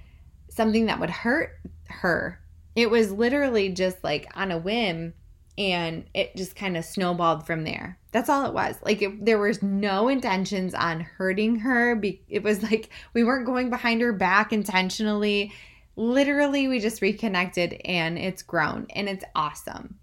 something 0.49 0.87
that 0.87 0.99
would 0.99 1.09
hurt 1.09 1.51
her. 1.87 2.39
It 2.75 2.89
was 2.89 3.11
literally 3.11 3.69
just 3.69 4.03
like 4.03 4.27
on 4.35 4.51
a 4.51 4.57
whim 4.57 5.13
and 5.57 6.05
it 6.13 6.35
just 6.35 6.55
kind 6.55 6.77
of 6.77 6.85
snowballed 6.85 7.47
from 7.47 7.63
there. 7.63 7.97
That's 8.11 8.29
all 8.29 8.45
it 8.45 8.53
was. 8.53 8.75
Like 8.83 9.01
it, 9.01 9.25
there 9.25 9.39
was 9.39 9.63
no 9.63 10.07
intentions 10.07 10.73
on 10.75 10.99
hurting 11.01 11.57
her. 11.57 11.99
It 12.27 12.43
was 12.43 12.61
like 12.63 12.89
we 13.13 13.23
weren't 13.23 13.45
going 13.45 13.69
behind 13.69 14.01
her 14.01 14.13
back 14.13 14.53
intentionally. 14.53 15.51
Literally, 15.95 16.67
we 16.67 16.79
just 16.79 17.01
reconnected 17.01 17.81
and 17.85 18.19
it's 18.19 18.43
grown 18.43 18.87
and 18.95 19.09
it's 19.09 19.25
awesome. 19.35 19.97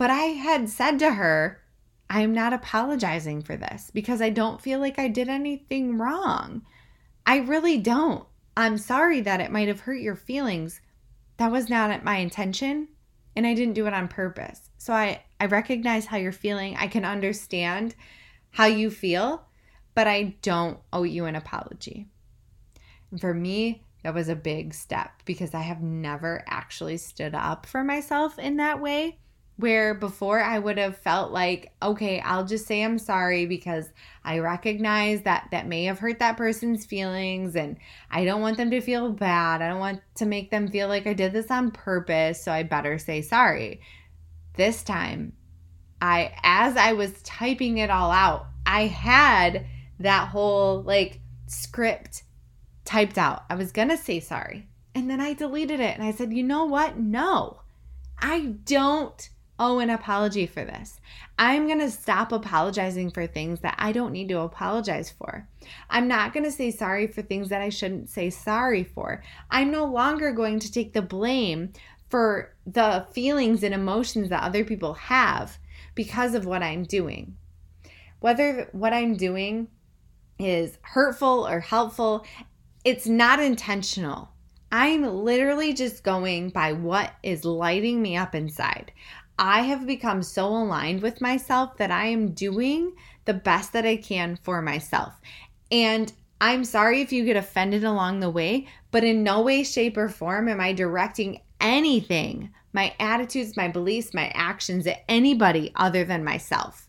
But 0.00 0.08
I 0.08 0.32
had 0.32 0.70
said 0.70 0.98
to 1.00 1.12
her, 1.12 1.60
I'm 2.08 2.32
not 2.32 2.54
apologizing 2.54 3.42
for 3.42 3.54
this 3.54 3.90
because 3.92 4.22
I 4.22 4.30
don't 4.30 4.58
feel 4.58 4.78
like 4.80 4.98
I 4.98 5.08
did 5.08 5.28
anything 5.28 5.98
wrong. 5.98 6.62
I 7.26 7.40
really 7.40 7.76
don't. 7.76 8.24
I'm 8.56 8.78
sorry 8.78 9.20
that 9.20 9.42
it 9.42 9.52
might 9.52 9.68
have 9.68 9.80
hurt 9.80 10.00
your 10.00 10.16
feelings. 10.16 10.80
That 11.36 11.52
was 11.52 11.68
not 11.68 12.02
my 12.02 12.16
intention 12.16 12.88
and 13.36 13.46
I 13.46 13.52
didn't 13.52 13.74
do 13.74 13.86
it 13.86 13.92
on 13.92 14.08
purpose. 14.08 14.70
So 14.78 14.94
I 14.94 15.22
I 15.38 15.44
recognize 15.44 16.06
how 16.06 16.16
you're 16.16 16.32
feeling. 16.32 16.78
I 16.78 16.86
can 16.86 17.04
understand 17.04 17.94
how 18.52 18.64
you 18.64 18.90
feel, 18.90 19.44
but 19.94 20.08
I 20.08 20.34
don't 20.40 20.78
owe 20.94 21.02
you 21.02 21.26
an 21.26 21.36
apology. 21.36 22.08
And 23.10 23.20
for 23.20 23.34
me, 23.34 23.84
that 24.02 24.14
was 24.14 24.30
a 24.30 24.34
big 24.34 24.72
step 24.72 25.10
because 25.26 25.52
I 25.52 25.60
have 25.60 25.82
never 25.82 26.42
actually 26.46 26.96
stood 26.96 27.34
up 27.34 27.66
for 27.66 27.84
myself 27.84 28.38
in 28.38 28.56
that 28.56 28.80
way 28.80 29.18
where 29.60 29.94
before 29.94 30.40
I 30.40 30.58
would 30.58 30.78
have 30.78 30.96
felt 30.96 31.32
like, 31.32 31.72
okay, 31.82 32.20
I'll 32.20 32.44
just 32.44 32.66
say 32.66 32.82
I'm 32.82 32.98
sorry 32.98 33.46
because 33.46 33.88
I 34.24 34.38
recognize 34.38 35.22
that 35.22 35.48
that 35.50 35.66
may 35.66 35.84
have 35.84 35.98
hurt 35.98 36.18
that 36.18 36.36
person's 36.36 36.86
feelings 36.86 37.54
and 37.56 37.76
I 38.10 38.24
don't 38.24 38.40
want 38.40 38.56
them 38.56 38.70
to 38.70 38.80
feel 38.80 39.10
bad. 39.10 39.60
I 39.60 39.68
don't 39.68 39.78
want 39.78 40.00
to 40.16 40.26
make 40.26 40.50
them 40.50 40.68
feel 40.68 40.88
like 40.88 41.06
I 41.06 41.12
did 41.12 41.32
this 41.32 41.50
on 41.50 41.70
purpose, 41.70 42.42
so 42.42 42.50
I 42.52 42.62
better 42.62 42.98
say 42.98 43.22
sorry. 43.22 43.80
This 44.56 44.82
time, 44.82 45.34
I 46.00 46.32
as 46.42 46.76
I 46.76 46.94
was 46.94 47.22
typing 47.22 47.78
it 47.78 47.90
all 47.90 48.10
out, 48.10 48.46
I 48.66 48.86
had 48.86 49.66
that 50.00 50.28
whole 50.28 50.82
like 50.82 51.20
script 51.46 52.24
typed 52.84 53.18
out. 53.18 53.44
I 53.50 53.54
was 53.54 53.72
going 53.72 53.88
to 53.88 53.96
say 53.96 54.20
sorry. 54.20 54.68
And 54.94 55.08
then 55.08 55.20
I 55.20 55.34
deleted 55.34 55.80
it 55.80 55.96
and 55.96 56.02
I 56.02 56.12
said, 56.12 56.32
"You 56.32 56.42
know 56.42 56.64
what? 56.64 56.98
No. 56.98 57.60
I 58.18 58.56
don't 58.64 59.28
owe 59.60 59.78
an 59.78 59.90
apology 59.90 60.46
for 60.46 60.64
this. 60.64 60.98
I'm 61.38 61.66
going 61.66 61.78
to 61.78 61.90
stop 61.90 62.32
apologizing 62.32 63.10
for 63.10 63.26
things 63.26 63.60
that 63.60 63.76
I 63.78 63.92
don't 63.92 64.12
need 64.12 64.30
to 64.30 64.40
apologize 64.40 65.10
for. 65.10 65.46
I'm 65.90 66.08
not 66.08 66.32
going 66.32 66.44
to 66.44 66.50
say 66.50 66.70
sorry 66.70 67.06
for 67.06 67.22
things 67.22 67.50
that 67.50 67.60
I 67.60 67.68
shouldn't 67.68 68.08
say 68.08 68.30
sorry 68.30 68.82
for. 68.82 69.22
I'm 69.50 69.70
no 69.70 69.84
longer 69.84 70.32
going 70.32 70.58
to 70.60 70.72
take 70.72 70.94
the 70.94 71.02
blame 71.02 71.72
for 72.08 72.56
the 72.66 73.06
feelings 73.12 73.62
and 73.62 73.74
emotions 73.74 74.30
that 74.30 74.42
other 74.42 74.64
people 74.64 74.94
have 74.94 75.58
because 75.94 76.34
of 76.34 76.46
what 76.46 76.62
I'm 76.62 76.84
doing. 76.84 77.36
Whether 78.20 78.68
what 78.72 78.92
I'm 78.92 79.16
doing 79.16 79.68
is 80.38 80.78
hurtful 80.82 81.46
or 81.46 81.60
helpful, 81.60 82.24
it's 82.84 83.06
not 83.06 83.40
intentional. 83.40 84.30
I'm 84.72 85.04
literally 85.04 85.72
just 85.72 86.04
going 86.04 86.50
by 86.50 86.72
what 86.72 87.12
is 87.22 87.44
lighting 87.44 88.00
me 88.00 88.16
up 88.16 88.34
inside. 88.34 88.92
I 89.42 89.62
have 89.62 89.86
become 89.86 90.22
so 90.22 90.48
aligned 90.48 91.00
with 91.00 91.22
myself 91.22 91.78
that 91.78 91.90
I 91.90 92.08
am 92.08 92.32
doing 92.32 92.92
the 93.24 93.32
best 93.32 93.72
that 93.72 93.86
I 93.86 93.96
can 93.96 94.38
for 94.42 94.60
myself. 94.60 95.18
And 95.72 96.12
I'm 96.42 96.62
sorry 96.62 97.00
if 97.00 97.10
you 97.10 97.24
get 97.24 97.38
offended 97.38 97.82
along 97.82 98.20
the 98.20 98.28
way, 98.28 98.68
but 98.90 99.02
in 99.02 99.22
no 99.22 99.40
way, 99.40 99.62
shape, 99.62 99.96
or 99.96 100.10
form 100.10 100.46
am 100.46 100.60
I 100.60 100.74
directing 100.74 101.40
anything, 101.58 102.50
my 102.74 102.94
attitudes, 103.00 103.56
my 103.56 103.66
beliefs, 103.66 104.12
my 104.12 104.30
actions 104.34 104.86
at 104.86 105.04
anybody 105.08 105.72
other 105.74 106.04
than 106.04 106.22
myself. 106.22 106.86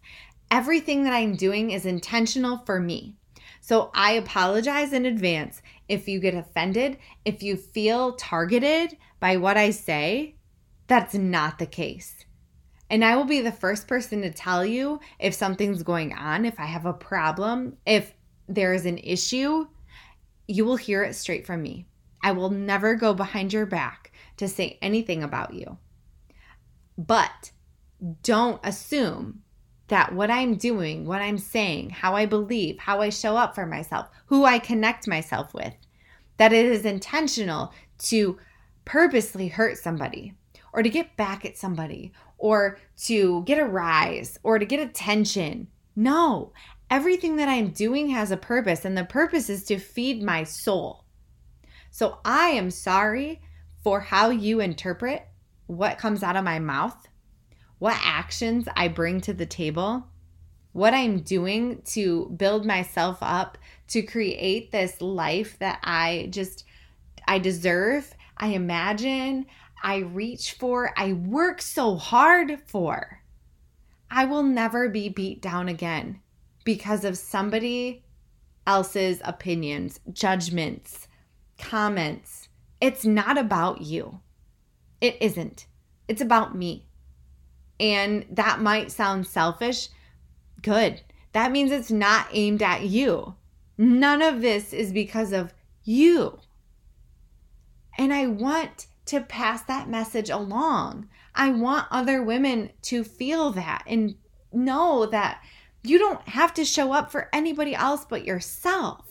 Everything 0.52 1.06
that 1.06 1.14
I'm 1.14 1.38
doing 1.38 1.72
is 1.72 1.86
intentional 1.86 2.58
for 2.66 2.82
me. 2.82 3.16
So 3.62 3.92
I 3.94 4.14
apologize 4.14 4.92
in 4.92 5.06
advance 5.06 5.62
if 5.88 6.06
you 6.06 6.20
get 6.20 6.36
offended, 6.36 6.98
if 7.24 7.42
you 7.42 7.56
feel 7.56 8.14
targeted 8.18 8.98
by 9.22 9.38
what 9.38 9.56
I 9.56 9.70
say. 9.70 10.36
That's 10.88 11.14
not 11.14 11.58
the 11.58 11.66
case. 11.66 12.26
And 12.92 13.06
I 13.06 13.16
will 13.16 13.24
be 13.24 13.40
the 13.40 13.54
first 13.54 13.88
person 13.88 14.22
to 14.22 14.32
tell 14.32 14.66
you 14.66 15.00
if 15.18 15.34
something's 15.34 15.82
going 15.82 16.12
on, 16.12 16.44
if 16.44 16.60
I 16.60 16.66
have 16.66 16.86
a 16.86 16.92
problem, 16.92 17.78
if 17.86 18.14
there 18.50 18.74
is 18.74 18.86
an 18.86 18.98
issue, 18.98 19.66
you 20.46 20.66
will 20.66 20.76
hear 20.76 21.02
it 21.02 21.16
straight 21.16 21.48
from 21.48 21.62
me. 21.62 21.88
I 22.22 22.34
will 22.34 22.50
never 22.50 22.96
go 22.96 23.14
behind 23.14 23.54
your 23.54 23.66
back 23.66 24.12
to 24.38 24.48
say 24.50 24.78
anything 24.82 25.24
about 25.24 25.54
you. 25.54 25.78
But 26.98 27.52
don't 28.24 28.60
assume 28.62 29.42
that 29.88 30.14
what 30.14 30.30
I'm 30.30 30.56
doing, 30.56 31.06
what 31.06 31.22
I'm 31.22 31.38
saying, 31.38 31.92
how 31.92 32.16
I 32.16 32.26
believe, 32.26 32.78
how 32.78 33.00
I 33.00 33.10
show 33.10 33.38
up 33.38 33.56
for 33.56 33.66
myself, 33.66 34.10
who 34.26 34.44
I 34.44 34.60
connect 34.60 35.08
myself 35.08 35.54
with, 35.54 35.74
that 36.36 36.52
it 36.52 36.66
is 36.66 36.84
intentional 36.84 37.74
to 38.00 38.38
purposely 38.84 39.48
hurt 39.48 39.78
somebody 39.78 40.34
or 40.74 40.84
to 40.84 40.90
get 40.90 41.16
back 41.18 41.46
at 41.46 41.58
somebody 41.58 42.12
or 42.42 42.80
to 42.98 43.44
get 43.44 43.60
a 43.60 43.66
rise 43.66 44.40
or 44.44 44.58
to 44.58 44.66
get 44.66 44.80
attention. 44.80 45.68
No, 45.96 46.52
everything 46.90 47.36
that 47.36 47.48
I'm 47.48 47.70
doing 47.70 48.10
has 48.10 48.32
a 48.32 48.38
purpose, 48.38 48.84
and 48.84 48.98
the 48.98 49.06
purpose 49.06 49.50
is 49.50 49.64
to 49.66 49.78
feed 49.78 50.24
my 50.24 50.44
soul. 50.44 51.06
So 51.92 52.18
I 52.26 52.50
am 52.50 52.72
sorry 52.72 53.42
for 53.84 54.00
how 54.00 54.32
you 54.32 54.60
interpret 54.60 55.28
what 55.68 56.00
comes 56.00 56.24
out 56.24 56.36
of 56.36 56.44
my 56.44 56.58
mouth, 56.60 57.08
what 57.80 58.00
actions 58.04 58.68
I 58.76 58.88
bring 58.88 59.22
to 59.22 59.34
the 59.34 59.46
table, 59.46 60.08
what 60.72 60.94
I'm 60.94 61.20
doing 61.20 61.82
to 61.94 62.30
build 62.38 62.66
myself 62.66 63.18
up 63.22 63.58
to 63.90 64.02
create 64.02 64.72
this 64.72 65.00
life 65.00 65.60
that 65.60 65.80
I 65.84 66.28
just 66.32 66.64
I 67.28 67.38
deserve, 67.40 68.14
I 68.38 68.48
imagine, 68.48 69.46
I 69.84 69.98
reach 69.98 70.54
for, 70.54 70.94
I 70.98 71.14
work 71.14 71.62
so 71.62 71.96
hard 71.96 72.62
for. 72.68 73.22
I 74.10 74.26
will 74.26 74.44
never 74.44 74.90
be 74.90 75.10
beat 75.10 75.42
down 75.42 75.68
again 75.68 76.22
because 76.64 77.04
of 77.06 77.18
somebody 77.18 78.04
else's 78.68 79.22
opinions, 79.24 80.00
judgments, 80.12 81.08
comments. 81.58 82.50
It's 82.80 83.06
not 83.06 83.38
about 83.38 83.82
you. 83.82 84.20
It 85.00 85.18
isn't. 85.22 85.66
It's 86.08 86.22
about 86.22 86.56
me. 86.56 86.88
And 87.80 88.26
that 88.30 88.60
might 88.60 88.92
sound 88.92 89.26
selfish. 89.26 89.90
Good. 90.62 91.02
That 91.34 91.52
means 91.52 91.72
it's 91.72 91.92
not 91.92 92.28
aimed 92.32 92.62
at 92.62 92.84
you. 92.84 93.36
None 93.78 94.22
of 94.22 94.42
this 94.42 94.74
is 94.74 94.92
because 94.92 95.32
of 95.32 95.54
you. 95.84 96.40
And 97.98 98.14
I 98.14 98.28
want 98.28 98.88
to 99.12 99.22
pass 99.22 99.62
that 99.64 99.90
message 99.90 100.30
along. 100.30 101.08
I 101.36 101.52
want 101.52 101.88
other 101.92 102.24
women 102.24 102.72
to 102.84 103.04
feel 103.04 103.52
that 103.52 103.84
and 103.86 104.16
know 104.54 105.06
that 105.06 105.44
you 105.84 105.98
don't 105.98 106.28
have 106.30 106.54
to 106.54 106.66
show 106.66 106.94
up 106.94 107.12
for 107.12 107.30
anybody 107.34 107.76
else 107.76 108.06
but 108.06 108.26
yourself. 108.26 109.06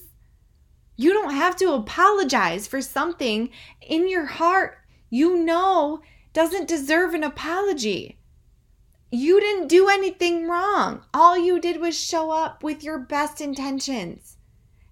You 0.97 1.13
don't 1.13 1.35
have 1.35 1.55
to 1.57 1.73
apologize 1.73 2.67
for 2.67 2.81
something 2.81 3.51
in 3.81 4.09
your 4.09 4.27
heart 4.27 4.79
you 5.11 5.37
know 5.37 6.01
doesn't 6.33 6.69
deserve 6.69 7.13
an 7.13 7.25
apology. 7.25 8.19
You 9.11 9.39
didn't 9.41 9.67
do 9.67 9.89
anything 9.89 10.49
wrong. 10.49 11.03
All 11.13 11.37
you 11.37 11.61
did 11.61 11.79
was 11.79 11.99
show 11.99 12.31
up 12.31 12.63
with 12.63 12.83
your 12.83 12.99
best 12.99 13.41
intentions. 13.41 14.39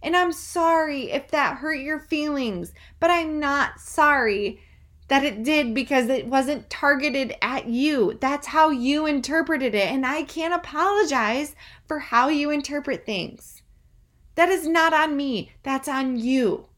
And 0.03 0.17
I'm 0.17 0.33
sorry 0.33 1.13
if 1.13 1.31
that 1.31 1.59
hurt 1.59 1.81
your 1.81 1.99
feelings, 1.99 2.73
but 3.01 3.11
I'm 3.11 3.41
not 3.41 3.81
sorry 3.81 4.61
that 5.09 5.25
it 5.25 5.43
did 5.43 5.75
because 5.75 6.09
it 6.09 6.27
wasn't 6.27 6.69
targeted 6.71 7.35
at 7.41 7.67
you. 7.67 8.19
That's 8.21 8.47
how 8.47 8.71
you 8.71 9.07
interpreted 9.07 9.75
it. 9.75 9.91
And 9.91 10.07
I 10.07 10.23
can't 10.23 10.55
apologize 10.55 11.57
for 11.87 11.99
how 11.99 12.29
you 12.29 12.51
interpret 12.51 13.07
things. 13.07 13.63
That 14.35 14.51
is 14.51 14.69
not 14.69 14.93
on 14.93 15.17
me, 15.17 15.53
that's 15.63 15.89
on 15.89 16.19
you. 16.19 16.69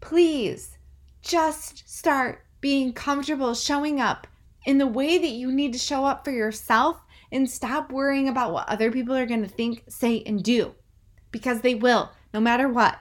Please 0.00 0.78
just 1.22 1.88
start 1.88 2.44
being 2.60 2.92
comfortable 2.92 3.54
showing 3.54 4.00
up 4.00 4.26
in 4.64 4.78
the 4.78 4.86
way 4.86 5.18
that 5.18 5.28
you 5.28 5.52
need 5.52 5.72
to 5.74 5.78
show 5.78 6.04
up 6.04 6.24
for 6.24 6.30
yourself 6.30 7.00
and 7.30 7.48
stop 7.48 7.92
worrying 7.92 8.28
about 8.28 8.52
what 8.52 8.68
other 8.68 8.90
people 8.90 9.14
are 9.14 9.26
going 9.26 9.42
to 9.42 9.48
think, 9.48 9.84
say, 9.88 10.22
and 10.26 10.42
do 10.42 10.74
because 11.30 11.60
they 11.60 11.74
will, 11.74 12.10
no 12.34 12.40
matter 12.40 12.68
what. 12.68 12.98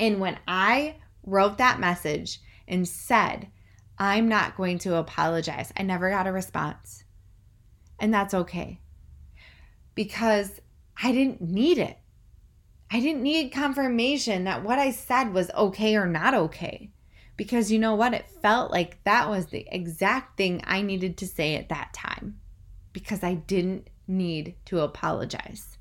And 0.00 0.20
when 0.20 0.38
I 0.48 0.96
wrote 1.24 1.58
that 1.58 1.78
message, 1.78 2.40
and 2.66 2.86
said, 2.86 3.48
I'm 3.98 4.28
not 4.28 4.56
going 4.56 4.78
to 4.80 4.96
apologize. 4.96 5.72
I 5.76 5.82
never 5.82 6.10
got 6.10 6.26
a 6.26 6.32
response. 6.32 7.04
And 8.00 8.12
that's 8.12 8.34
okay 8.34 8.80
because 9.94 10.60
I 11.02 11.12
didn't 11.12 11.40
need 11.40 11.78
it. 11.78 11.98
I 12.90 13.00
didn't 13.00 13.22
need 13.22 13.52
confirmation 13.52 14.44
that 14.44 14.62
what 14.62 14.78
I 14.78 14.90
said 14.90 15.32
was 15.32 15.50
okay 15.52 15.96
or 15.96 16.06
not 16.06 16.34
okay. 16.34 16.90
Because 17.36 17.72
you 17.72 17.78
know 17.78 17.94
what? 17.94 18.12
It 18.12 18.30
felt 18.42 18.70
like 18.70 19.02
that 19.04 19.30
was 19.30 19.46
the 19.46 19.66
exact 19.70 20.36
thing 20.36 20.60
I 20.64 20.82
needed 20.82 21.16
to 21.18 21.26
say 21.26 21.56
at 21.56 21.70
that 21.70 21.94
time 21.94 22.38
because 22.92 23.24
I 23.24 23.34
didn't 23.34 23.88
need 24.06 24.56
to 24.66 24.80
apologize. 24.80 25.78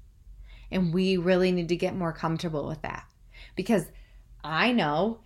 And 0.72 0.94
we 0.94 1.17
really 1.17 1.52
need 1.52 1.70
to 1.70 1.76
get 1.76 1.96
more 1.96 2.13
comfortable 2.13 2.65
with 2.65 2.82
that 2.84 3.04
because 3.56 3.91
I 4.44 4.72
know 4.72 5.20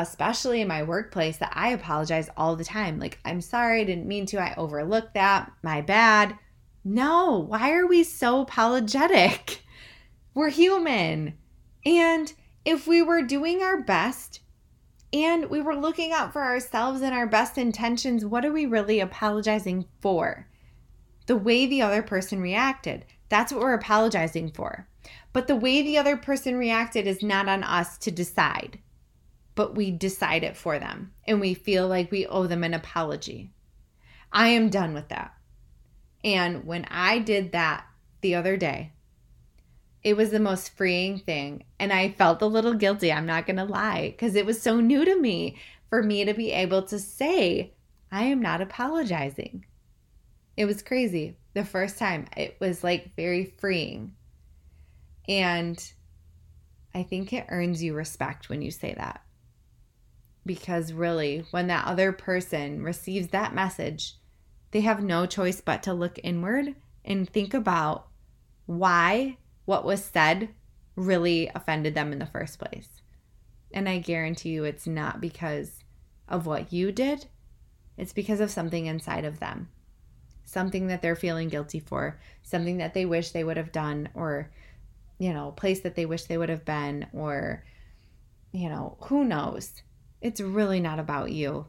especially 0.00 0.62
in 0.62 0.68
my 0.68 0.82
workplace, 0.82 1.36
that 1.36 1.52
I 1.54 1.68
apologize 1.70 2.30
all 2.36 2.56
the 2.56 2.64
time. 2.64 2.98
Like, 2.98 3.18
I'm 3.24 3.42
sorry, 3.42 3.82
I 3.82 3.84
didn't 3.84 4.08
mean 4.08 4.24
to. 4.26 4.38
I 4.38 4.54
overlooked 4.56 5.14
that. 5.14 5.52
My 5.62 5.82
bad. 5.82 6.38
No, 6.82 7.44
why 7.46 7.72
are 7.72 7.86
we 7.86 8.02
so 8.02 8.40
apologetic? 8.40 9.62
We're 10.34 10.50
human. 10.50 11.34
And 11.84 12.32
if 12.64 12.86
we 12.86 13.02
were 13.02 13.22
doing 13.22 13.62
our 13.62 13.82
best 13.82 14.40
and 15.12 15.50
we 15.50 15.60
were 15.60 15.76
looking 15.76 16.12
out 16.12 16.32
for 16.32 16.42
ourselves 16.42 17.02
and 17.02 17.14
our 17.14 17.26
best 17.26 17.58
intentions, 17.58 18.24
what 18.24 18.46
are 18.46 18.52
we 18.52 18.64
really 18.64 18.98
apologizing 18.98 19.84
for? 20.00 20.48
The 21.26 21.36
way 21.36 21.66
the 21.66 21.82
other 21.82 22.02
person 22.02 22.40
reacted. 22.40 23.04
That's 23.28 23.52
what 23.52 23.60
we're 23.60 23.74
apologizing 23.74 24.52
for. 24.52 24.88
But 25.34 25.48
the 25.48 25.56
way 25.56 25.82
the 25.82 25.98
other 25.98 26.16
person 26.16 26.56
reacted 26.56 27.06
is 27.06 27.22
not 27.22 27.48
on 27.48 27.62
us 27.62 27.98
to 27.98 28.10
decide 28.10 28.78
but 29.54 29.74
we 29.74 29.90
decide 29.90 30.44
it 30.44 30.56
for 30.56 30.78
them 30.78 31.12
and 31.26 31.40
we 31.40 31.54
feel 31.54 31.88
like 31.88 32.10
we 32.10 32.26
owe 32.26 32.46
them 32.46 32.64
an 32.64 32.74
apology. 32.74 33.52
I 34.32 34.48
am 34.48 34.70
done 34.70 34.94
with 34.94 35.08
that. 35.08 35.34
And 36.24 36.64
when 36.64 36.86
I 36.86 37.18
did 37.18 37.52
that 37.52 37.84
the 38.20 38.34
other 38.34 38.56
day, 38.56 38.92
it 40.02 40.16
was 40.16 40.30
the 40.30 40.40
most 40.40 40.76
freeing 40.76 41.18
thing. 41.18 41.64
And 41.78 41.92
I 41.92 42.10
felt 42.10 42.42
a 42.42 42.46
little 42.46 42.74
guilty, 42.74 43.12
I'm 43.12 43.26
not 43.26 43.46
going 43.46 43.56
to 43.56 43.64
lie, 43.64 44.10
because 44.10 44.34
it 44.34 44.46
was 44.46 44.60
so 44.60 44.80
new 44.80 45.04
to 45.04 45.20
me 45.20 45.56
for 45.88 46.02
me 46.02 46.24
to 46.24 46.34
be 46.34 46.50
able 46.50 46.82
to 46.84 46.98
say, 46.98 47.74
I 48.10 48.24
am 48.24 48.40
not 48.40 48.60
apologizing. 48.60 49.64
It 50.56 50.64
was 50.64 50.82
crazy. 50.82 51.36
The 51.54 51.64
first 51.64 51.98
time, 51.98 52.26
it 52.36 52.56
was 52.60 52.82
like 52.82 53.14
very 53.14 53.44
freeing. 53.44 54.14
And 55.28 55.82
I 56.94 57.02
think 57.04 57.32
it 57.32 57.46
earns 57.48 57.82
you 57.82 57.94
respect 57.94 58.48
when 58.48 58.62
you 58.62 58.70
say 58.70 58.94
that. 58.94 59.22
Because 60.44 60.92
really, 60.92 61.44
when 61.50 61.68
that 61.68 61.86
other 61.86 62.12
person 62.12 62.82
receives 62.82 63.28
that 63.28 63.54
message, 63.54 64.16
they 64.72 64.80
have 64.80 65.02
no 65.02 65.26
choice 65.26 65.60
but 65.60 65.82
to 65.84 65.94
look 65.94 66.18
inward 66.22 66.74
and 67.04 67.28
think 67.28 67.54
about 67.54 68.08
why 68.66 69.36
what 69.64 69.84
was 69.84 70.04
said 70.04 70.48
really 70.96 71.50
offended 71.54 71.94
them 71.94 72.12
in 72.12 72.18
the 72.18 72.26
first 72.26 72.58
place. 72.58 72.88
And 73.72 73.88
I 73.88 73.98
guarantee 73.98 74.50
you 74.50 74.64
it's 74.64 74.86
not 74.86 75.20
because 75.20 75.84
of 76.28 76.46
what 76.46 76.72
you 76.72 76.92
did, 76.92 77.26
it's 77.96 78.12
because 78.12 78.40
of 78.40 78.50
something 78.50 78.86
inside 78.86 79.24
of 79.24 79.38
them. 79.38 79.68
Something 80.44 80.88
that 80.88 81.02
they're 81.02 81.16
feeling 81.16 81.48
guilty 81.48 81.80
for, 81.80 82.18
something 82.42 82.78
that 82.78 82.94
they 82.94 83.06
wish 83.06 83.30
they 83.30 83.44
would 83.44 83.56
have 83.56 83.72
done, 83.72 84.08
or 84.14 84.50
you 85.18 85.32
know, 85.32 85.52
place 85.52 85.80
that 85.80 85.94
they 85.94 86.04
wish 86.04 86.24
they 86.24 86.36
would 86.36 86.48
have 86.48 86.64
been, 86.64 87.06
or, 87.12 87.64
you 88.50 88.68
know, 88.68 88.96
who 89.02 89.24
knows? 89.24 89.82
It's 90.22 90.40
really 90.40 90.80
not 90.80 90.98
about 90.98 91.32
you. 91.32 91.66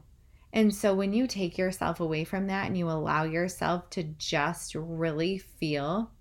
And 0.52 0.72
so 0.72 0.94
when 0.94 1.12
you 1.12 1.26
take 1.26 1.58
yourself 1.58 1.98
away 1.98 2.22
from 2.22 2.46
that 2.46 2.66
and 2.66 2.78
you 2.78 2.88
allow 2.88 3.24
yourself 3.24 3.90
to 3.90 4.04
just 4.04 4.76
really 4.76 5.38
feel 5.38 6.12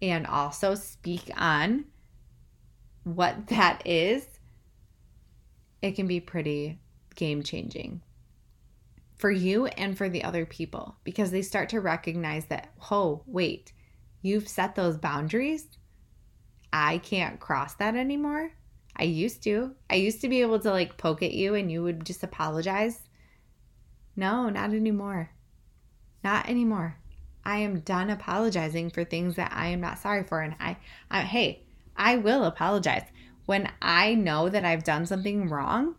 and 0.00 0.26
also 0.26 0.74
speak 0.74 1.30
on 1.36 1.84
what 3.04 3.48
that 3.48 3.86
is, 3.86 4.26
it 5.82 5.92
can 5.92 6.06
be 6.06 6.18
pretty 6.18 6.78
game 7.14 7.42
changing 7.42 8.00
for 9.18 9.30
you 9.30 9.66
and 9.66 9.96
for 9.96 10.08
the 10.08 10.24
other 10.24 10.46
people 10.46 10.96
because 11.04 11.30
they 11.30 11.42
start 11.42 11.68
to 11.70 11.80
recognize 11.80 12.46
that, 12.46 12.72
oh, 12.90 13.22
wait, 13.26 13.72
you've 14.22 14.48
set 14.48 14.74
those 14.74 14.96
boundaries. 14.96 15.68
I 16.72 16.98
can't 16.98 17.38
cross 17.38 17.74
that 17.74 17.96
anymore. 17.96 18.52
I 18.96 19.04
used 19.04 19.42
to. 19.44 19.74
I 19.90 19.96
used 19.96 20.20
to 20.22 20.28
be 20.28 20.40
able 20.40 20.58
to 20.60 20.70
like 20.70 20.96
poke 20.96 21.22
at 21.22 21.32
you 21.32 21.54
and 21.54 21.70
you 21.70 21.82
would 21.82 22.04
just 22.06 22.22
apologize 22.22 23.06
no, 24.16 24.48
not 24.48 24.72
anymore. 24.72 25.30
Not 26.24 26.48
anymore. 26.48 26.96
I 27.44 27.58
am 27.58 27.80
done 27.80 28.10
apologizing 28.10 28.90
for 28.90 29.04
things 29.04 29.36
that 29.36 29.52
I 29.54 29.68
am 29.68 29.80
not 29.80 29.98
sorry 29.98 30.24
for. 30.24 30.40
And 30.40 30.56
I, 30.58 30.78
I 31.10 31.20
hey, 31.20 31.66
I 31.96 32.16
will 32.16 32.44
apologize. 32.44 33.04
When 33.44 33.70
I 33.80 34.14
know 34.14 34.48
that 34.48 34.64
I've 34.64 34.82
done 34.82 35.06
something 35.06 35.48
wrong, 35.48 35.94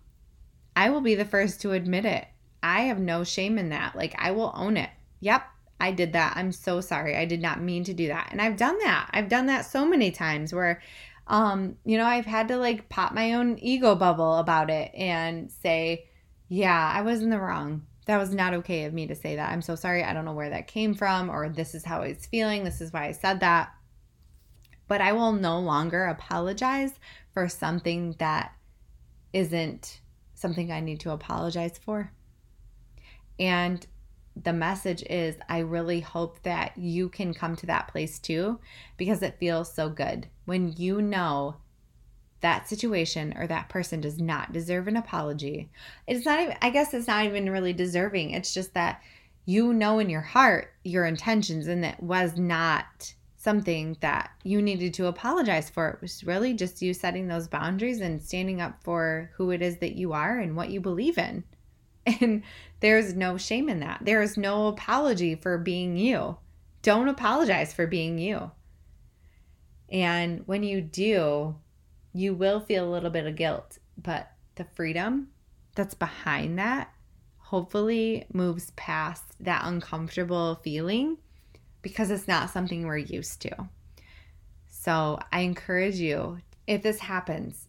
I 0.76 0.90
will 0.90 1.00
be 1.02 1.16
the 1.16 1.26
first 1.26 1.62
to 1.62 1.72
admit 1.72 2.06
it. 2.06 2.26
I 2.62 2.82
have 2.82 3.00
no 3.00 3.24
shame 3.24 3.58
in 3.58 3.70
that. 3.70 3.96
Like, 3.96 4.16
I 4.18 4.32
will 4.32 4.52
own 4.56 4.76
it. 4.76 4.90
Yep, 5.22 5.44
I 5.80 5.92
did 5.92 6.14
that. 6.14 6.36
I'm 6.36 6.52
so 6.52 6.82
sorry. 6.82 7.16
I 7.16 7.26
did 7.26 7.42
not 7.42 7.62
mean 7.62 7.84
to 7.86 7.94
do 7.94 8.08
that. 8.08 8.30
And 8.32 8.42
I've 8.42 8.58
done 8.58 8.78
that. 8.80 9.10
I've 9.14 9.30
done 9.30 9.46
that 9.46 9.66
so 9.66 9.86
many 9.86 10.12
times 10.12 10.54
where, 10.54 10.82
um, 11.28 11.76
you 11.86 11.98
know, 11.98 12.06
I've 12.06 12.26
had 12.26 12.48
to 12.50 12.58
like 12.58 12.90
pop 12.90 13.14
my 13.14 13.34
own 13.34 13.58
ego 13.60 13.96
bubble 13.96 14.38
about 14.38 14.70
it 14.70 14.92
and 14.96 15.52
say, 15.52 16.08
yeah, 16.48 16.92
I 16.94 17.02
was 17.02 17.22
in 17.22 17.30
the 17.30 17.40
wrong 17.40 17.86
that 18.08 18.18
was 18.18 18.34
not 18.34 18.54
okay 18.54 18.86
of 18.86 18.94
me 18.94 19.06
to 19.08 19.16
say 19.16 19.36
that. 19.36 19.52
I'm 19.52 19.62
so 19.62 19.76
sorry. 19.76 20.04
I 20.04 20.14
don't 20.14 20.26
know 20.26 20.34
where 20.34 20.50
that 20.50 20.68
came 20.68 20.94
from, 20.94 21.30
or 21.30 21.50
this 21.50 21.76
is 21.76 21.84
how 21.84 22.02
I 22.02 22.08
was 22.08 22.26
feeling. 22.26 22.64
This 22.64 22.80
is 22.80 22.92
why 22.92 23.06
I 23.06 23.12
said 23.12 23.42
that. 23.42 23.74
But 24.88 25.02
I 25.02 25.12
will 25.12 25.34
no 25.34 25.60
longer 25.60 26.06
apologize 26.06 26.94
for 27.34 27.50
something 27.50 28.16
that 28.20 28.54
isn't 29.34 30.00
something 30.36 30.72
I 30.72 30.80
need 30.80 31.02
to 31.02 31.12
apologize 31.12 31.78
for. 31.78 32.14
And 33.38 33.86
the 34.44 34.54
message 34.54 35.04
is 35.04 35.36
I 35.50 35.60
really 35.60 36.00
hope 36.00 36.42
that 36.44 36.78
you 36.78 37.10
can 37.10 37.34
come 37.34 37.56
to 37.58 37.66
that 37.68 37.88
place 37.88 38.20
too 38.20 38.60
because 38.98 39.22
it 39.22 39.40
feels 39.40 39.74
so 39.74 39.90
good 39.90 40.28
when 40.46 40.74
you 40.78 41.02
know 41.02 41.56
that 42.42 42.70
situation 42.70 43.34
or 43.38 43.48
that 43.48 43.70
person 43.70 44.00
does 44.00 44.20
not 44.20 44.54
deserve 44.54 44.88
an 44.88 44.98
apology. 44.98 45.70
It's 46.06 46.26
not 46.26 46.40
even, 46.40 46.56
I 46.62 46.70
guess 46.70 46.94
it's 46.94 47.08
not 47.08 47.26
even 47.26 47.50
really 47.50 47.74
deserving. 47.74 48.32
It's 48.32 48.54
just 48.54 48.74
that 48.76 49.02
you 49.46 49.74
know 49.74 50.00
in 50.00 50.10
your 50.10 50.22
heart 50.22 50.74
your 50.84 51.06
intentions 51.06 51.68
and 51.68 51.86
it 51.86 52.00
was 52.02 52.38
not 52.38 53.14
something 53.38 53.96
that 54.02 54.30
you 54.44 54.62
needed 54.62 54.94
to 54.96 55.08
apologize 55.08 55.70
for. 55.70 55.90
It 55.90 56.02
was 56.02 56.24
really 56.24 56.54
just 56.54 56.82
you 56.82 56.94
setting 56.94 57.28
those 57.28 57.48
boundaries 57.48 58.02
and 58.02 58.22
standing 58.22 58.62
up 58.62 58.84
for 58.84 59.32
who 59.36 59.52
it 59.52 59.62
is 59.62 59.78
that 59.78 59.96
you 59.96 60.14
are 60.14 60.40
and 60.40 60.56
what 60.56 60.70
you 60.70 60.82
believe 60.82 61.18
in. 61.18 61.44
And 62.08 62.44
there's 62.80 63.14
no 63.14 63.38
shame 63.38 63.68
in 63.70 63.82
that. 63.82 64.00
There 64.02 64.22
is 64.22 64.38
no 64.38 64.68
apology 64.68 65.36
for 65.36 65.58
being 65.58 65.98
you. 65.98 66.38
Don't 66.82 67.10
apologize 67.10 67.74
for 67.74 67.86
being 67.86 68.18
you. 68.18 68.52
And 69.90 70.44
when 70.46 70.64
you 70.64 70.82
do, 70.82 71.56
you 72.14 72.34
will 72.34 72.60
feel 72.60 72.88
a 72.88 72.92
little 72.92 73.10
bit 73.10 73.28
of 73.28 73.36
guilt, 73.36 73.78
but 74.02 74.32
the 74.56 74.66
freedom 74.76 75.28
that's 75.76 75.94
behind 75.94 76.58
that 76.60 76.92
hopefully 77.38 78.26
moves 78.34 78.72
past 78.72 79.24
that 79.40 79.62
uncomfortable 79.66 80.60
feeling 80.64 81.18
because 81.82 82.10
it's 82.10 82.28
not 82.28 82.50
something 82.50 82.86
we're 82.86 82.98
used 82.98 83.42
to. 83.42 83.70
So 84.68 85.20
I 85.32 85.42
encourage 85.42 85.96
you, 85.96 86.40
if 86.66 86.84
this 86.84 87.00
happens, 87.00 87.68